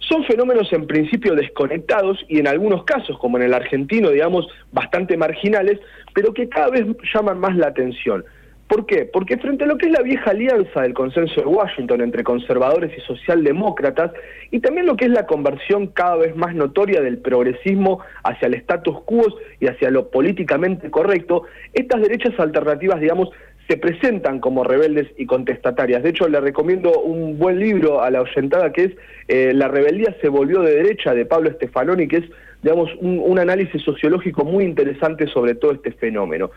son 0.00 0.24
fenómenos 0.24 0.72
en 0.72 0.86
principio 0.86 1.34
desconectados 1.34 2.18
y 2.28 2.40
en 2.40 2.48
algunos 2.48 2.84
casos, 2.84 3.16
como 3.18 3.36
en 3.36 3.44
el 3.44 3.54
argentino, 3.54 4.10
digamos, 4.10 4.48
bastante 4.72 5.16
marginales, 5.16 5.78
pero 6.14 6.32
que 6.32 6.48
cada 6.48 6.70
vez 6.70 6.86
llaman 7.14 7.38
más 7.38 7.56
la 7.56 7.68
atención. 7.68 8.24
¿Por 8.68 8.84
qué? 8.84 9.06
Porque 9.06 9.38
frente 9.38 9.64
a 9.64 9.66
lo 9.66 9.78
que 9.78 9.86
es 9.86 9.92
la 9.92 10.02
vieja 10.02 10.30
alianza 10.30 10.82
del 10.82 10.92
consenso 10.92 11.40
de 11.40 11.46
Washington 11.46 12.02
entre 12.02 12.22
conservadores 12.22 12.92
y 12.96 13.00
socialdemócratas, 13.00 14.12
y 14.50 14.60
también 14.60 14.86
lo 14.86 14.94
que 14.94 15.06
es 15.06 15.10
la 15.10 15.26
conversión 15.26 15.86
cada 15.86 16.16
vez 16.16 16.36
más 16.36 16.54
notoria 16.54 17.00
del 17.00 17.16
progresismo 17.16 18.00
hacia 18.24 18.46
el 18.46 18.54
status 18.54 19.00
quo 19.06 19.24
y 19.58 19.68
hacia 19.68 19.90
lo 19.90 20.10
políticamente 20.10 20.90
correcto, 20.90 21.44
estas 21.72 22.02
derechas 22.02 22.38
alternativas, 22.38 23.00
digamos, 23.00 23.30
se 23.68 23.78
presentan 23.78 24.38
como 24.38 24.64
rebeldes 24.64 25.08
y 25.16 25.24
contestatarias. 25.24 26.02
De 26.02 26.10
hecho, 26.10 26.28
le 26.28 26.40
recomiendo 26.40 27.00
un 27.00 27.38
buen 27.38 27.58
libro 27.58 28.02
a 28.02 28.10
la 28.10 28.20
oyentada 28.20 28.72
que 28.72 28.84
es 28.84 28.92
eh, 29.28 29.52
La 29.54 29.68
rebeldía 29.68 30.14
se 30.20 30.28
volvió 30.28 30.60
de 30.60 30.74
derecha 30.74 31.14
de 31.14 31.24
Pablo 31.24 31.50
Stefanoni, 31.52 32.06
que 32.06 32.18
es, 32.18 32.24
digamos, 32.62 32.90
un 33.00 33.38
análisis 33.38 33.80
sociológico 33.82 34.44
muy 34.44 34.64
interesante 34.64 35.26
sobre 35.26 35.54
todo 35.54 35.72
este 35.72 35.92
fenómeno. 35.92 36.50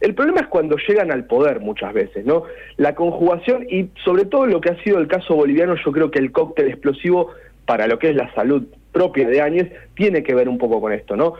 El 0.00 0.14
problema 0.14 0.40
es 0.40 0.46
cuando 0.48 0.76
llegan 0.76 1.10
al 1.10 1.26
poder 1.26 1.60
muchas 1.60 1.92
veces, 1.92 2.24
¿no? 2.24 2.44
La 2.76 2.94
conjugación 2.94 3.66
y 3.68 3.90
sobre 4.04 4.24
todo 4.24 4.46
lo 4.46 4.60
que 4.60 4.70
ha 4.70 4.82
sido 4.82 4.98
el 4.98 5.08
caso 5.08 5.34
boliviano, 5.34 5.74
yo 5.84 5.92
creo 5.92 6.10
que 6.10 6.18
el 6.18 6.32
cóctel 6.32 6.68
explosivo 6.68 7.30
para 7.66 7.86
lo 7.86 7.98
que 7.98 8.10
es 8.10 8.16
la 8.16 8.32
salud 8.34 8.64
propia 8.92 9.28
de 9.28 9.40
Áñez 9.40 9.72
tiene 9.96 10.22
que 10.22 10.34
ver 10.34 10.48
un 10.48 10.58
poco 10.58 10.80
con 10.80 10.92
esto, 10.92 11.16
¿no? 11.16 11.34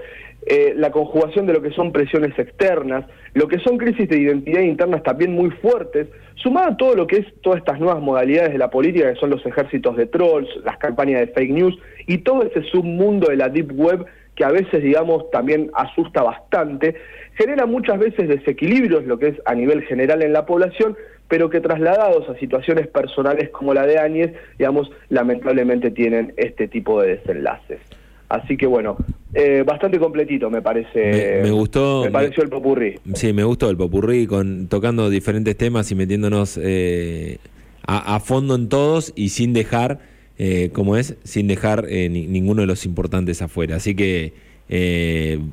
Eh, 0.47 0.75
la 0.77 0.91
conjugación 0.91 1.47
de 1.47 1.55
lo 1.55 1.63
que 1.63 1.71
son 1.71 1.91
presiones 1.91 2.39
externas, 2.39 3.07
lo 3.33 3.49
que 3.49 3.59
son 3.61 3.79
crisis 3.79 4.07
de 4.09 4.19
identidad 4.19 4.61
internas 4.61 5.03
también 5.03 5.33
muy 5.33 5.51
fuertes, 5.51 6.09
sumado 6.35 6.73
a 6.73 6.77
todo 6.77 6.95
lo 6.95 7.07
que 7.07 7.17
es 7.17 7.27
todas 7.41 7.61
estas 7.61 7.81
nuevas 7.81 8.03
modalidades 8.03 8.53
de 8.53 8.59
la 8.59 8.69
política, 8.69 9.13
que 9.15 9.19
son 9.19 9.31
los 9.31 9.45
ejércitos 9.47 9.97
de 9.97 10.07
trolls, 10.07 10.49
las 10.63 10.77
campañas 10.77 11.21
de 11.21 11.29
fake 11.29 11.51
news 11.51 11.79
y 12.07 12.19
todo 12.19 12.43
ese 12.43 12.63
submundo 12.65 13.29
de 13.29 13.37
la 13.37 13.49
deep 13.49 13.73
web 13.73 14.05
que 14.35 14.45
a 14.45 14.51
veces, 14.51 14.83
digamos, 14.83 15.31
también 15.31 15.71
asusta 15.75 16.23
bastante, 16.23 16.97
genera 17.35 17.67
muchas 17.67 17.99
veces 17.99 18.29
desequilibrios, 18.29 19.05
lo 19.05 19.19
que 19.19 19.29
es 19.29 19.43
a 19.45 19.55
nivel 19.55 19.83
general 19.83 20.23
en 20.23 20.33
la 20.33 20.47
población, 20.47 20.97
pero 21.29 21.51
que 21.51 21.61
trasladados 21.61 22.29
a 22.29 22.39
situaciones 22.39 22.87
personales 22.87 23.51
como 23.51 23.75
la 23.75 23.87
de 23.87 23.99
Áñez, 23.99 24.33
digamos, 24.59 24.91
lamentablemente 25.09 25.91
tienen 25.91 26.33
este 26.37 26.69
tipo 26.69 27.01
de 27.03 27.17
desenlaces. 27.17 27.81
Así 28.29 28.57
que 28.57 28.67
bueno, 28.67 28.97
eh, 29.35 29.63
bastante 29.67 29.99
completito 29.99 30.51
me 30.51 30.63
parece. 30.63 31.41
Me, 31.43 31.51
gustó. 31.51 32.05
Me 32.05 32.11
pareció 32.11 32.43
el 32.43 32.49
popurrí. 32.49 32.95
Sí, 33.15 33.33
me 33.33 33.45
gustó 33.45 33.71
el 33.71 33.77
popurrí, 33.77 34.27
con, 34.27 34.67
tocando 34.69 35.11
diferentes 35.11 35.57
temas 35.57 35.91
y 35.91 35.95
metiéndonos 35.95 36.59
eh, 36.63 37.39
a, 37.87 38.19
fondo 38.21 38.55
en 38.55 38.69
todos 38.69 39.13
y 39.15 39.29
sin 39.29 39.53
dejar, 39.53 40.01
eh, 40.39 40.71
como 40.73 40.97
es, 40.97 41.17
sin 41.25 41.49
dejar 41.49 41.85
ninguno 41.85 42.63
de 42.63 42.67
los 42.67 42.87
importantes 42.87 43.43
afuera. 43.43 43.77
Así 43.77 43.95
que, 43.95 44.33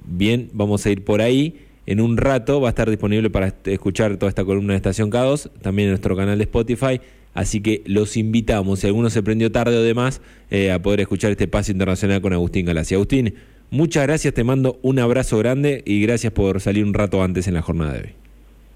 bien, 0.06 0.50
vamos 0.54 0.86
a 0.86 0.92
ir 0.92 1.04
por 1.04 1.22
ahí. 1.22 1.56
En 1.86 2.00
un 2.00 2.18
rato 2.18 2.62
va 2.62 2.68
a 2.68 2.72
estar 2.72 2.90
disponible 2.90 3.30
para 3.30 3.54
escuchar 3.66 4.18
toda 4.18 4.30
esta 4.30 4.46
columna 4.46 4.74
de 4.74 4.78
Estación 4.78 5.12
K2, 5.12 5.50
también 5.62 5.88
en 5.88 5.92
nuestro 5.94 6.16
canal 6.16 6.38
de 6.38 6.44
Spotify. 6.44 7.02
Así 7.34 7.62
que 7.62 7.82
los 7.86 8.18
invitamos, 8.18 8.80
si 8.80 8.88
alguno 8.88 9.10
se 9.10 9.24
prendió 9.24 9.52
tarde 9.52 9.78
o 9.78 9.82
demás, 9.82 10.22
eh, 10.50 10.72
a 10.72 10.82
poder 10.82 11.00
escuchar 11.02 11.32
este 11.32 11.48
paso 11.48 11.72
internacional 11.72 12.22
con 12.22 12.34
Agustín 12.34 12.66
Galacia. 12.66 12.98
Agustín, 12.98 13.36
muchas 13.70 14.04
gracias, 14.04 14.34
te 14.34 14.44
mando 14.44 14.80
un 14.82 15.00
abrazo 15.00 15.38
grande 15.38 15.82
y 15.86 16.02
gracias 16.02 16.34
por 16.34 16.60
salir 16.60 16.84
un 16.84 16.94
rato 16.94 17.24
antes 17.24 17.48
en 17.48 17.54
la 17.54 17.62
jornada 17.62 17.94
de 17.94 18.00
hoy. 18.00 18.10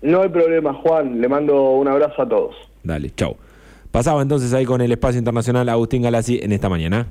No 0.02 0.22
hay 0.22 0.30
problema, 0.30 0.74
Juan, 0.74 1.20
le 1.20 1.28
mando 1.28 1.72
un 1.72 1.88
abrazo 1.88 2.22
a 2.22 2.30
todos. 2.30 2.56
Dale, 2.84 3.12
chau. 3.16 3.36
Pasaba 3.92 4.22
entonces 4.22 4.54
ahí 4.54 4.66
con 4.66 4.82
el 4.82 4.92
espacio 4.92 5.20
internacional 5.20 5.68
Agustín 5.70 6.02
Galassi 6.02 6.40
en 6.42 6.52
esta 6.52 6.70
mañana. 6.70 7.08